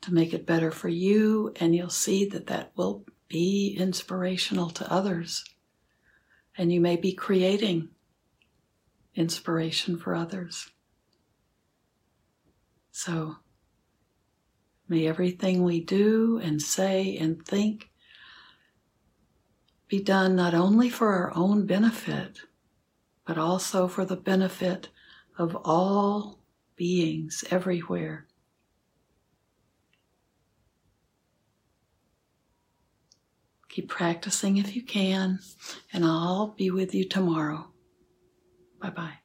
to 0.00 0.14
make 0.14 0.32
it 0.32 0.46
better 0.46 0.70
for 0.70 0.88
you, 0.88 1.52
and 1.56 1.76
you'll 1.76 1.90
see 1.90 2.24
that 2.30 2.46
that 2.46 2.72
will 2.76 3.04
be 3.28 3.76
inspirational 3.78 4.70
to 4.70 4.90
others. 4.90 5.44
And 6.56 6.72
you 6.72 6.80
may 6.80 6.96
be 6.96 7.12
creating 7.12 7.90
inspiration 9.14 9.98
for 9.98 10.14
others. 10.14 10.70
So, 12.90 13.36
may 14.88 15.06
everything 15.06 15.62
we 15.62 15.80
do 15.80 16.38
and 16.42 16.60
say 16.60 17.16
and 17.16 17.44
think 17.44 17.90
be 19.88 20.02
done 20.02 20.36
not 20.36 20.54
only 20.54 20.88
for 20.88 21.12
our 21.12 21.32
own 21.34 21.66
benefit, 21.66 22.40
but 23.26 23.38
also 23.38 23.88
for 23.88 24.04
the 24.04 24.16
benefit 24.16 24.88
of 25.38 25.56
all 25.64 26.38
beings 26.76 27.44
everywhere. 27.50 28.26
Keep 33.68 33.88
practicing 33.88 34.58
if 34.58 34.76
you 34.76 34.82
can, 34.82 35.38
and 35.92 36.04
I'll 36.04 36.48
be 36.48 36.70
with 36.70 36.94
you 36.94 37.08
tomorrow. 37.08 37.71
Bye 38.82 38.90
bye. 38.90 39.21